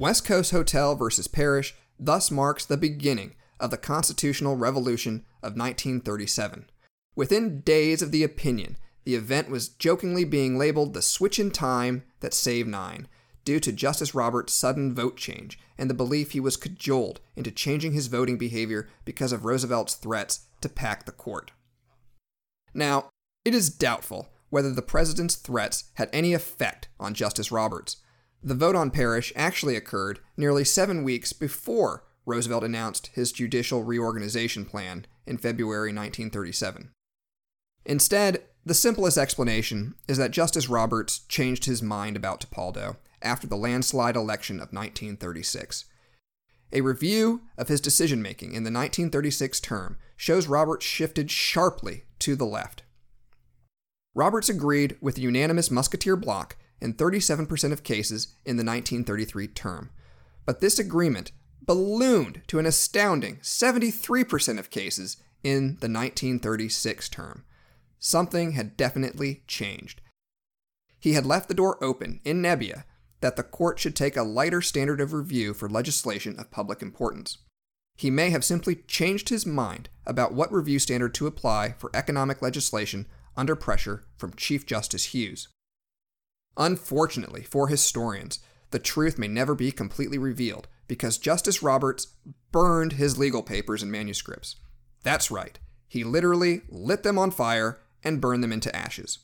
West 0.00 0.24
Coast 0.24 0.50
Hotel 0.50 0.96
versus 0.96 1.28
Parrish 1.28 1.74
thus 1.98 2.30
marks 2.30 2.64
the 2.64 2.78
beginning 2.78 3.34
of 3.60 3.70
the 3.70 3.76
constitutional 3.76 4.56
revolution 4.56 5.26
of 5.42 5.58
1937. 5.58 6.70
Within 7.14 7.60
days 7.60 8.00
of 8.00 8.10
the 8.10 8.24
opinion, 8.24 8.78
the 9.04 9.14
event 9.14 9.50
was 9.50 9.68
jokingly 9.68 10.24
being 10.24 10.56
labeled 10.56 10.94
the 10.94 11.02
switch 11.02 11.38
in 11.38 11.50
time 11.50 12.04
that 12.20 12.32
saved 12.32 12.66
nine, 12.66 13.08
due 13.44 13.60
to 13.60 13.72
Justice 13.72 14.14
Roberts' 14.14 14.54
sudden 14.54 14.94
vote 14.94 15.18
change 15.18 15.58
and 15.76 15.90
the 15.90 15.94
belief 15.94 16.30
he 16.30 16.40
was 16.40 16.56
cajoled 16.56 17.20
into 17.36 17.50
changing 17.50 17.92
his 17.92 18.06
voting 18.06 18.38
behavior 18.38 18.88
because 19.04 19.32
of 19.32 19.44
Roosevelt's 19.44 19.96
threats 19.96 20.46
to 20.62 20.70
pack 20.70 21.04
the 21.04 21.12
court. 21.12 21.50
Now, 22.72 23.10
it 23.44 23.54
is 23.54 23.68
doubtful 23.68 24.30
whether 24.48 24.72
the 24.72 24.80
president's 24.80 25.36
threats 25.36 25.90
had 25.94 26.08
any 26.10 26.32
effect 26.32 26.88
on 26.98 27.12
Justice 27.12 27.52
Roberts. 27.52 27.98
The 28.42 28.54
vote 28.54 28.74
on 28.74 28.90
Parrish 28.90 29.32
actually 29.36 29.76
occurred 29.76 30.20
nearly 30.36 30.64
seven 30.64 31.04
weeks 31.04 31.32
before 31.32 32.04
Roosevelt 32.24 32.64
announced 32.64 33.08
his 33.08 33.32
judicial 33.32 33.82
reorganization 33.82 34.64
plan 34.64 35.06
in 35.26 35.36
February 35.36 35.90
1937. 35.90 36.90
Instead, 37.84 38.42
the 38.64 38.74
simplest 38.74 39.18
explanation 39.18 39.94
is 40.06 40.18
that 40.18 40.30
Justice 40.30 40.68
Roberts 40.68 41.20
changed 41.28 41.64
his 41.64 41.82
mind 41.82 42.16
about 42.16 42.40
Tipaldo 42.40 42.96
after 43.22 43.46
the 43.46 43.56
landslide 43.56 44.16
election 44.16 44.56
of 44.56 44.72
1936. 44.72 45.86
A 46.72 46.82
review 46.82 47.42
of 47.58 47.68
his 47.68 47.80
decision 47.80 48.22
making 48.22 48.48
in 48.50 48.62
the 48.62 48.70
1936 48.70 49.60
term 49.60 49.98
shows 50.16 50.46
Roberts 50.46 50.86
shifted 50.86 51.30
sharply 51.30 52.04
to 52.20 52.36
the 52.36 52.46
left. 52.46 52.84
Roberts 54.14 54.48
agreed 54.48 54.96
with 55.00 55.16
the 55.16 55.22
unanimous 55.22 55.70
Musketeer 55.70 56.16
bloc 56.16 56.56
in 56.80 56.94
37% 56.94 57.72
of 57.72 57.82
cases 57.82 58.34
in 58.44 58.56
the 58.56 58.64
1933 58.64 59.48
term, 59.48 59.90
but 60.46 60.60
this 60.60 60.78
agreement 60.78 61.32
ballooned 61.62 62.42
to 62.48 62.58
an 62.58 62.66
astounding 62.66 63.36
73% 63.36 64.58
of 64.58 64.70
cases 64.70 65.16
in 65.42 65.76
the 65.80 65.88
1936 65.88 67.08
term. 67.08 67.44
Something 67.98 68.52
had 68.52 68.76
definitely 68.76 69.42
changed. 69.46 70.00
He 70.98 71.12
had 71.12 71.26
left 71.26 71.48
the 71.48 71.54
door 71.54 71.82
open 71.82 72.20
in 72.24 72.42
Nebbia 72.42 72.84
that 73.20 73.36
the 73.36 73.42
court 73.42 73.78
should 73.78 73.94
take 73.94 74.16
a 74.16 74.22
lighter 74.22 74.62
standard 74.62 75.00
of 75.00 75.12
review 75.12 75.54
for 75.54 75.68
legislation 75.68 76.38
of 76.38 76.50
public 76.50 76.82
importance. 76.82 77.38
He 77.96 78.10
may 78.10 78.30
have 78.30 78.44
simply 78.44 78.76
changed 78.76 79.28
his 79.28 79.44
mind 79.44 79.90
about 80.06 80.32
what 80.32 80.52
review 80.52 80.78
standard 80.78 81.12
to 81.14 81.26
apply 81.26 81.74
for 81.76 81.90
economic 81.94 82.40
legislation 82.40 83.06
under 83.36 83.54
pressure 83.54 84.04
from 84.16 84.34
Chief 84.34 84.64
Justice 84.64 85.06
Hughes. 85.06 85.48
Unfortunately 86.56 87.42
for 87.42 87.68
historians, 87.68 88.40
the 88.70 88.78
truth 88.78 89.18
may 89.18 89.28
never 89.28 89.54
be 89.54 89.72
completely 89.72 90.18
revealed 90.18 90.68
because 90.86 91.18
Justice 91.18 91.62
Roberts 91.62 92.08
burned 92.52 92.94
his 92.94 93.18
legal 93.18 93.42
papers 93.42 93.82
and 93.82 93.90
manuscripts. 93.90 94.56
That's 95.02 95.30
right, 95.30 95.58
he 95.88 96.04
literally 96.04 96.62
lit 96.68 97.02
them 97.02 97.18
on 97.18 97.30
fire 97.30 97.80
and 98.02 98.20
burned 98.20 98.42
them 98.42 98.52
into 98.52 98.74
ashes. 98.74 99.18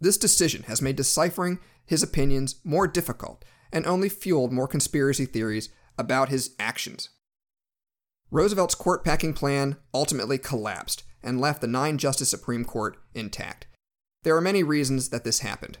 This 0.00 0.16
decision 0.16 0.64
has 0.64 0.80
made 0.82 0.96
deciphering 0.96 1.58
his 1.84 2.02
opinions 2.02 2.56
more 2.64 2.86
difficult 2.86 3.44
and 3.72 3.86
only 3.86 4.08
fueled 4.08 4.52
more 4.52 4.68
conspiracy 4.68 5.26
theories 5.26 5.68
about 5.96 6.28
his 6.28 6.54
actions. 6.58 7.10
Roosevelt's 8.30 8.74
court 8.74 9.04
packing 9.04 9.32
plan 9.32 9.76
ultimately 9.92 10.38
collapsed 10.38 11.02
and 11.22 11.40
left 11.40 11.60
the 11.60 11.66
nine 11.66 11.98
justice 11.98 12.28
Supreme 12.28 12.64
Court 12.64 12.96
intact. 13.14 13.66
There 14.22 14.36
are 14.36 14.40
many 14.40 14.62
reasons 14.62 15.08
that 15.08 15.24
this 15.24 15.40
happened. 15.40 15.78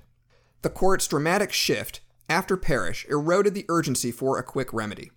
The 0.62 0.70
court's 0.70 1.06
dramatic 1.06 1.52
shift 1.52 2.00
after 2.28 2.56
Parrish 2.56 3.06
eroded 3.08 3.54
the 3.54 3.66
urgency 3.68 4.10
for 4.10 4.38
a 4.38 4.42
quick 4.42 4.72
remedy. 4.72 5.10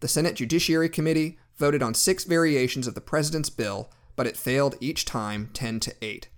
The 0.00 0.08
Senate 0.08 0.34
Judiciary 0.34 0.88
Committee 0.88 1.38
voted 1.56 1.82
on 1.82 1.94
six 1.94 2.24
variations 2.24 2.86
of 2.86 2.94
the 2.94 3.00
president's 3.00 3.50
bill, 3.50 3.90
but 4.16 4.26
it 4.26 4.36
failed 4.36 4.76
each 4.80 5.04
time 5.04 5.50
10 5.54 5.80
to 5.80 5.94
8. 6.02 6.28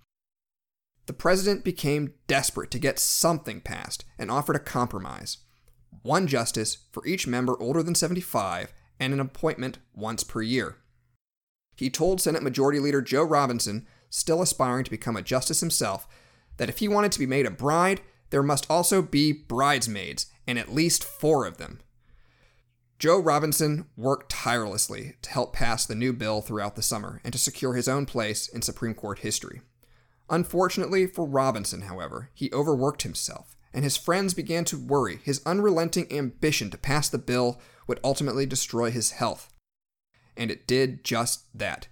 The 1.07 1.13
president 1.13 1.65
became 1.65 2.15
desperate 2.27 2.71
to 2.73 2.79
get 2.79 2.99
something 2.99 3.61
passed 3.61 4.05
and 4.19 4.31
offered 4.31 4.57
a 4.57 4.61
compromise 4.61 5.39
one 6.03 6.27
justice 6.29 6.79
for 6.93 7.05
each 7.07 7.27
member 7.27 7.61
older 7.61 7.83
than 7.83 7.95
75 7.95 8.73
and 9.01 9.13
an 9.13 9.19
appointment 9.19 9.79
once 9.93 10.23
per 10.23 10.41
year. 10.41 10.77
He 11.77 11.91
told 11.91 12.21
Senate 12.21 12.43
Majority 12.43 12.79
Leader 12.79 13.03
Joe 13.03 13.25
Robinson, 13.25 13.87
still 14.09 14.41
aspiring 14.41 14.85
to 14.85 14.91
become 14.91 15.17
a 15.17 15.23
justice 15.23 15.61
himself, 15.61 16.07
that 16.59 16.69
if 16.69 16.79
he 16.79 16.87
wanted 16.87 17.13
to 17.13 17.19
be 17.19 17.27
made 17.27 17.45
a 17.45 17.51
bride, 17.51 18.03
there 18.31 18.43
must 18.43 18.67
also 18.71 19.03
be 19.03 19.33
bridesmaids, 19.33 20.27
and 20.47 20.59
at 20.59 20.73
least 20.73 21.05
four 21.05 21.47
of 21.47 21.59
them. 21.59 21.81
Joe 22.99 23.19
Robinson 23.19 23.87
worked 23.97 24.31
tirelessly 24.31 25.17
to 25.23 25.31
help 25.31 25.53
pass 25.53 25.85
the 25.85 25.95
new 25.95 26.13
bill 26.15 26.41
throughout 26.41 26.77
the 26.77 26.83
summer 26.83 27.21
and 27.25 27.33
to 27.33 27.39
secure 27.39 27.75
his 27.75 27.89
own 27.89 28.07
place 28.07 28.49
in 28.49 28.63
Supreme 28.63 28.95
Court 28.95 29.19
history. 29.19 29.61
Unfortunately 30.31 31.07
for 31.07 31.27
Robinson, 31.27 31.83
however, 31.83 32.31
he 32.33 32.51
overworked 32.53 33.03
himself, 33.03 33.55
and 33.73 33.85
his 33.85 33.99
friends 33.99 34.33
began 34.33 34.65
to 34.65 34.79
worry 34.79 35.21
his 35.23 35.43
unrelenting 35.45 36.11
ambition 36.11 36.71
to 36.71 36.79
pass 36.79 37.09
the 37.09 37.19
bill 37.19 37.61
would 37.87 38.01
ultimately 38.03 38.47
destroy 38.47 38.91
his 38.91 39.13
health. 39.13 39.53
And 40.37 40.51
it 40.51 40.67
did 40.67 41.05
just 41.05 41.47
that. 41.57 41.89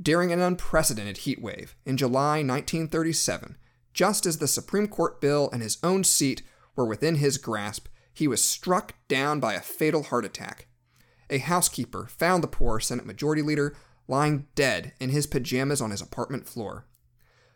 During 0.00 0.32
an 0.32 0.40
unprecedented 0.40 1.18
heat 1.18 1.40
wave 1.40 1.74
in 1.84 1.96
July 1.96 2.36
1937, 2.36 3.56
just 3.96 4.26
as 4.26 4.36
the 4.38 4.46
Supreme 4.46 4.86
Court 4.86 5.22
bill 5.22 5.48
and 5.54 5.62
his 5.62 5.78
own 5.82 6.04
seat 6.04 6.42
were 6.76 6.84
within 6.84 7.16
his 7.16 7.38
grasp, 7.38 7.88
he 8.12 8.28
was 8.28 8.44
struck 8.44 8.94
down 9.08 9.40
by 9.40 9.54
a 9.54 9.60
fatal 9.60 10.02
heart 10.04 10.26
attack. 10.26 10.66
A 11.30 11.38
housekeeper 11.38 12.06
found 12.06 12.42
the 12.44 12.48
poor 12.48 12.78
Senate 12.78 13.06
Majority 13.06 13.40
Leader 13.40 13.74
lying 14.06 14.48
dead 14.54 14.92
in 15.00 15.08
his 15.08 15.26
pajamas 15.26 15.80
on 15.80 15.90
his 15.90 16.02
apartment 16.02 16.46
floor. 16.46 16.84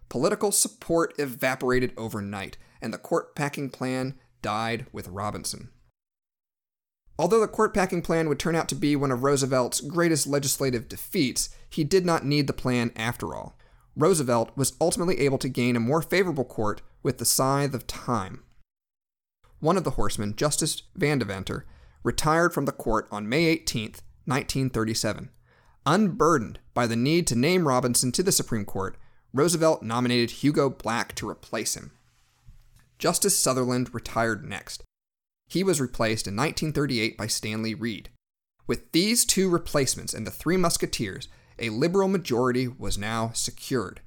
Political 0.09 0.53
support 0.53 1.12
evaporated 1.18 1.92
overnight, 1.98 2.57
and 2.81 2.92
the 2.92 2.98
court 2.98 3.35
packing 3.37 3.68
plan 3.68 4.18
died 4.40 4.87
with 4.92 5.09
Robinson. 5.09 5.68
Although 7.18 7.40
the 7.40 7.48
court 7.48 7.74
packing 7.74 8.00
plan 8.00 8.31
would 8.31 8.38
turn 8.38 8.57
out 8.57 8.66
to 8.70 8.74
be 8.74 8.96
one 8.96 9.12
of 9.12 9.22
Roosevelt's 9.22 9.83
greatest 9.83 10.26
legislative 10.26 10.88
defeats, 10.88 11.50
he 11.68 11.85
did 11.85 12.07
not 12.07 12.24
need 12.24 12.46
the 12.46 12.55
plan 12.55 12.92
after 12.96 13.35
all. 13.35 13.59
Roosevelt 14.00 14.50
was 14.56 14.72
ultimately 14.80 15.20
able 15.20 15.36
to 15.38 15.48
gain 15.48 15.76
a 15.76 15.80
more 15.80 16.00
favorable 16.00 16.44
court 16.44 16.80
with 17.02 17.18
the 17.18 17.26
scythe 17.26 17.74
of 17.74 17.86
time. 17.86 18.42
One 19.60 19.76
of 19.76 19.84
the 19.84 19.92
horsemen, 19.92 20.36
Justice 20.36 20.82
Van 20.96 21.20
Devanter, 21.20 21.64
retired 22.02 22.54
from 22.54 22.64
the 22.64 22.72
court 22.72 23.06
on 23.10 23.28
May 23.28 23.44
18, 23.44 23.82
1937. 24.24 25.28
Unburdened 25.84 26.60
by 26.72 26.86
the 26.86 26.96
need 26.96 27.26
to 27.26 27.36
name 27.36 27.68
Robinson 27.68 28.10
to 28.12 28.22
the 28.22 28.32
Supreme 28.32 28.64
Court, 28.64 28.96
Roosevelt 29.34 29.82
nominated 29.82 30.30
Hugo 30.30 30.70
Black 30.70 31.14
to 31.16 31.28
replace 31.28 31.76
him. 31.76 31.92
Justice 32.98 33.38
Sutherland 33.38 33.92
retired 33.94 34.48
next. 34.48 34.82
He 35.46 35.62
was 35.62 35.80
replaced 35.80 36.26
in 36.26 36.36
1938 36.36 37.18
by 37.18 37.26
Stanley 37.26 37.74
Reed. 37.74 38.08
With 38.66 38.92
these 38.92 39.26
two 39.26 39.51
replacements 39.51 40.14
and 40.14 40.26
the 40.26 40.30
Three 40.30 40.57
Musketeers, 40.57 41.28
a 41.61 41.70
liberal 41.70 42.08
majority 42.08 42.66
was 42.66 42.98
now 42.98 43.30
secured. 43.34 44.00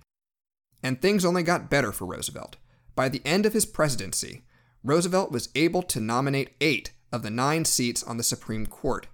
And 0.82 1.02
things 1.02 1.24
only 1.24 1.44
got 1.44 1.70
better 1.70 1.92
for 1.92 2.06
Roosevelt. 2.06 2.58
By 2.96 3.10
the 3.10 3.22
end 3.26 3.46
of 3.46 3.54
his 3.54 3.66
presidency, 3.66 4.44
Roosevelt 4.84 5.32
was 5.32 5.50
able 5.56 5.84
to 5.84 6.02
nominate 6.02 6.56
eight 6.60 6.92
of 7.12 7.24
the 7.24 7.30
nine 7.30 7.64
seats 7.64 8.04
on 8.04 8.18
the 8.18 8.24
Supreme 8.24 8.66
Court. 8.66 9.08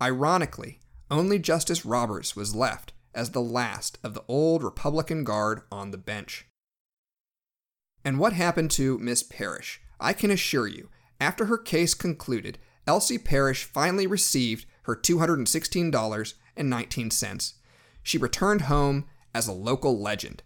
Ironically, 0.00 0.80
only 1.10 1.38
Justice 1.38 1.84
Roberts 1.84 2.34
was 2.34 2.54
left 2.54 2.94
as 3.14 3.30
the 3.30 3.42
last 3.42 3.98
of 4.02 4.14
the 4.14 4.24
old 4.28 4.62
Republican 4.62 5.24
Guard 5.24 5.60
on 5.70 5.90
the 5.90 5.98
bench. 5.98 6.46
And 8.04 8.18
what 8.18 8.32
happened 8.32 8.70
to 8.72 8.98
Miss 8.98 9.22
Parrish? 9.22 9.80
I 9.98 10.12
can 10.14 10.30
assure 10.30 10.66
you, 10.66 10.88
after 11.20 11.44
her 11.46 11.58
case 11.58 11.92
concluded, 11.92 12.58
Elsie 12.86 13.18
Parrish 13.18 13.64
finally 13.64 14.06
received 14.06 14.64
her 14.84 14.96
$216.19. 14.96 17.52
She 18.10 18.18
returned 18.18 18.62
home 18.62 19.04
as 19.32 19.46
a 19.46 19.52
local 19.52 19.96
legend. 19.96 20.42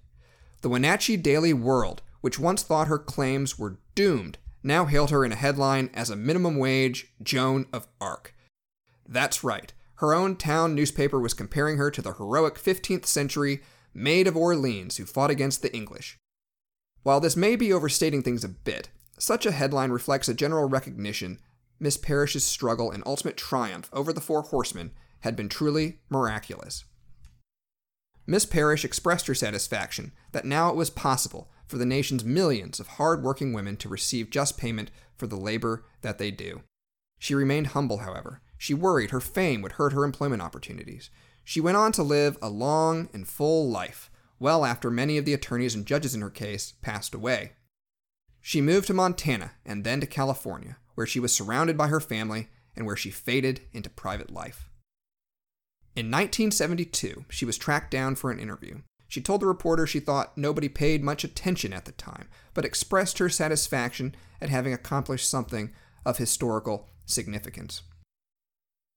The 0.61 0.69
Wenatchee 0.69 1.17
Daily 1.17 1.55
World, 1.55 2.03
which 2.21 2.39
once 2.39 2.62
thought 2.62 2.89
her 2.89 2.99
claims 2.99 3.59
were 3.59 3.79
doomed, 3.95 4.37
now 4.62 4.85
hailed 4.85 5.09
her 5.09 5.25
in 5.25 5.33
a 5.33 5.35
headline 5.35 5.89
as 5.95 6.11
a 6.11 6.15
minimum 6.15 6.59
wage 6.59 7.15
Joan 7.23 7.65
of 7.73 7.87
Arc. 8.03 8.35
That's 9.09 9.43
right, 9.43 9.73
Her 9.95 10.12
own 10.12 10.37
town 10.37 10.75
newspaper 10.75 11.19
was 11.19 11.33
comparing 11.33 11.79
her 11.79 11.91
to 11.91 12.03
the 12.03 12.12
heroic 12.12 12.57
15th 12.57 13.07
century 13.07 13.62
Maid 13.95 14.27
of 14.27 14.37
Orleans 14.37 14.99
who 14.99 15.07
fought 15.07 15.31
against 15.31 15.62
the 15.62 15.75
English. 15.75 16.19
While 17.03 17.21
this 17.21 17.35
may 17.35 17.57
be 17.57 17.73
overstating 17.73 18.23
things 18.23 18.45
a 18.45 18.49
bit, 18.51 18.91
such 19.19 19.47
a 19.47 19.53
headline 19.53 19.91
reflects 19.91 20.29
a 20.29 20.35
general 20.35 20.69
recognition 20.69 21.41
Miss 21.81 21.97
Parrish's 21.97 22.45
struggle 22.45 22.91
and 22.91 23.03
ultimate 23.07 23.39
triumph 23.39 23.89
over 23.91 24.12
the 24.12 24.21
Four 24.21 24.43
Horsemen 24.43 24.91
had 25.21 25.35
been 25.35 25.49
truly 25.49 26.01
miraculous. 26.11 26.85
Miss 28.27 28.47
Parrish 28.47 28.85
expressed 28.85 29.27
her 29.27 29.35
satisfaction 29.35 30.12
that 30.33 30.45
now 30.45 30.70
it 30.70 30.77
was 30.77 30.91
possible 30.91 31.51
for 31.66 31.77
the 31.77 31.87
nation's 31.87 32.25
millions 32.25 32.81
of 32.81 32.87
hard 32.87 33.22
working 33.22 33.53
women 33.53 33.77
to 33.79 33.89
receive 33.89 34.31
just 34.31 34.57
payment 34.57 34.91
for 35.16 35.27
the 35.27 35.37
labor 35.37 35.85
that 36.03 36.18
they 36.18 36.31
do. 36.31 36.62
She 37.18 37.35
remained 37.35 37.68
humble, 37.68 37.99
however. 37.99 38.41
She 38.57 38.75
worried 38.75 39.11
her 39.11 39.20
fame 39.20 39.61
would 39.62 39.72
hurt 39.72 39.93
her 39.93 40.05
employment 40.05 40.43
opportunities. 40.43 41.11
She 41.43 41.61
went 41.61 41.77
on 41.77 41.93
to 41.93 42.03
live 42.03 42.39
a 42.41 42.49
long 42.49 43.11
and 43.12 43.29
full 43.29 43.68
life, 43.68 44.11
well 44.39 44.64
after 44.64 44.91
many 44.91 45.18
of 45.18 45.25
the 45.25 45.35
attorneys 45.35 45.75
and 45.75 45.87
judges 45.87 46.14
in 46.14 46.22
her 46.22 46.31
case 46.31 46.72
passed 46.81 47.14
away. 47.14 47.53
She 48.41 48.61
moved 48.61 48.87
to 48.87 48.95
Montana 48.95 49.53
and 49.64 49.85
then 49.85 50.01
to 50.01 50.07
California, 50.07 50.79
where 50.95 51.07
she 51.07 51.20
was 51.20 51.33
surrounded 51.33 51.77
by 51.77 51.89
her 51.89 52.01
family 52.01 52.49
and 52.77 52.87
where 52.87 52.97
she 52.97 53.11
faded 53.11 53.62
into 53.72 53.91
private 53.91 54.31
life. 54.31 54.70
In 55.97 56.07
1972, 56.07 57.24
she 57.28 57.45
was 57.45 57.57
tracked 57.57 57.92
down 57.92 58.16
for 58.16 58.32
an 58.32 58.40
interview. 58.40 58.78
She 59.07 59.20
told 59.20 59.42
the 59.42 59.47
reporter 59.47 59.86
she 59.86 60.01
thought 60.01 60.36
nobody 60.36 60.68
paid 60.68 61.05
much 61.05 61.22
attention 61.22 61.72
at 61.72 61.84
the 61.84 61.92
time, 61.92 62.28
but 62.53 62.64
expressed 62.64 63.18
her 63.18 63.28
satisfaction 63.28 64.16
at 64.40 64.49
having 64.49 64.72
accomplished 64.72 65.30
something 65.30 65.72
of 66.05 66.18
historical 66.18 66.88
significance. 67.07 67.82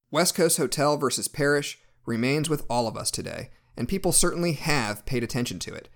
West 0.09 0.33
Coast 0.33 0.57
Hotel 0.57 0.97
versus 0.97 1.27
Parrish 1.27 1.77
remains 2.07 2.49
with 2.49 2.65
all 2.67 2.87
of 2.87 2.97
us 2.97 3.11
today, 3.11 3.51
and 3.75 3.87
people 3.87 4.11
certainly 4.11 4.53
have 4.53 5.05
paid 5.05 5.23
attention 5.23 5.59
to 5.59 5.75
it. 5.75 5.89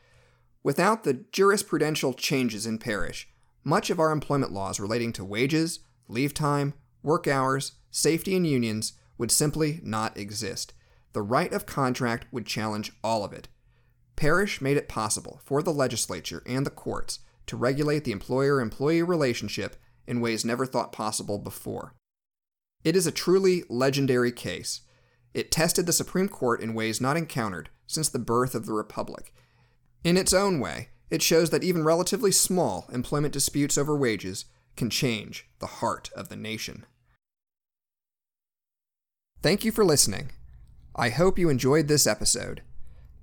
Without 0.62 1.04
the 1.04 1.16
jurisprudential 1.16 2.16
changes 2.16 2.68
in 2.68 2.78
Parrish, 2.78 3.28
much 3.64 3.90
of 3.90 4.00
our 4.00 4.12
employment 4.12 4.52
laws 4.52 4.80
relating 4.80 5.12
to 5.14 5.26
wages, 5.26 5.80
leave 6.08 6.36
time, 6.36 6.76
work 7.02 7.28
hours, 7.28 7.72
safety, 7.90 8.36
and 8.36 8.46
unions 8.46 8.94
would 9.18 9.32
simply 9.32 9.80
not 9.82 10.16
exist. 10.16 10.74
The 11.14 11.22
right 11.22 11.52
of 11.52 11.66
contract 11.66 12.26
would 12.32 12.46
challenge 12.46 12.92
all 13.04 13.24
of 13.24 13.34
it. 13.34 13.48
Parrish 14.16 14.62
made 14.62 14.78
it 14.78 14.88
possible 14.88 15.42
for 15.44 15.62
the 15.62 15.74
legislature 15.74 16.44
and 16.46 16.66
the 16.66 16.70
courts 16.70 17.20
to 17.48 17.58
regulate 17.58 18.04
the 18.04 18.12
employer 18.12 18.62
employee 18.62 19.04
relationship 19.04 19.76
in 20.08 20.22
ways 20.22 20.46
never 20.46 20.66
thought 20.66 20.92
possible 20.92 21.38
before. 21.38 21.94
It 22.84 22.96
is 22.96 23.06
a 23.06 23.12
truly 23.12 23.64
legendary 23.70 24.32
case. 24.32 24.82
It 25.34 25.52
tested 25.52 25.86
the 25.86 25.94
Supreme 25.94 26.30
Court 26.30 26.62
in 26.62 26.74
ways 26.74 27.02
not 27.02 27.18
encountered 27.18 27.70
since 27.88 28.10
the 28.10 28.20
birth 28.20 28.56
of 28.56 28.66
the 28.66 28.74
Republic. 28.74 29.34
In 30.04 30.18
its 30.18 30.34
own 30.34 30.60
way, 30.60 30.90
it 31.10 31.22
shows 31.22 31.50
that 31.50 31.64
even 31.64 31.84
relatively 31.84 32.32
small 32.32 32.88
employment 32.92 33.34
disputes 33.34 33.78
over 33.78 33.96
wages 33.96 34.46
can 34.76 34.90
change 34.90 35.48
the 35.60 35.68
heart 35.68 36.10
of 36.16 36.30
the 36.30 36.36
nation. 36.36 36.86
Thank 39.42 39.66
you 39.66 39.72
for 39.72 39.84
listening. 39.84 40.30
I 40.96 41.10
hope 41.10 41.40
you 41.40 41.50
enjoyed 41.50 41.88
this 41.88 42.06
episode. 42.06 42.62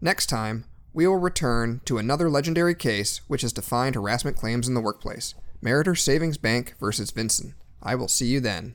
Next 0.00 0.26
time, 0.26 0.64
we 0.92 1.06
will 1.06 1.16
return 1.16 1.80
to 1.84 1.98
another 1.98 2.30
legendary 2.30 2.74
case 2.74 3.20
which 3.28 3.42
has 3.42 3.52
defined 3.52 3.94
harassment 3.94 4.36
claims 4.36 4.66
in 4.66 4.74
the 4.74 4.80
workplace 4.80 5.34
Meritor 5.62 5.98
Savings 5.98 6.38
Bank 6.38 6.74
versus 6.80 7.10
Vinson. 7.10 7.54
I 7.82 7.94
will 7.94 8.08
see 8.08 8.26
you 8.26 8.40
then. 8.40 8.74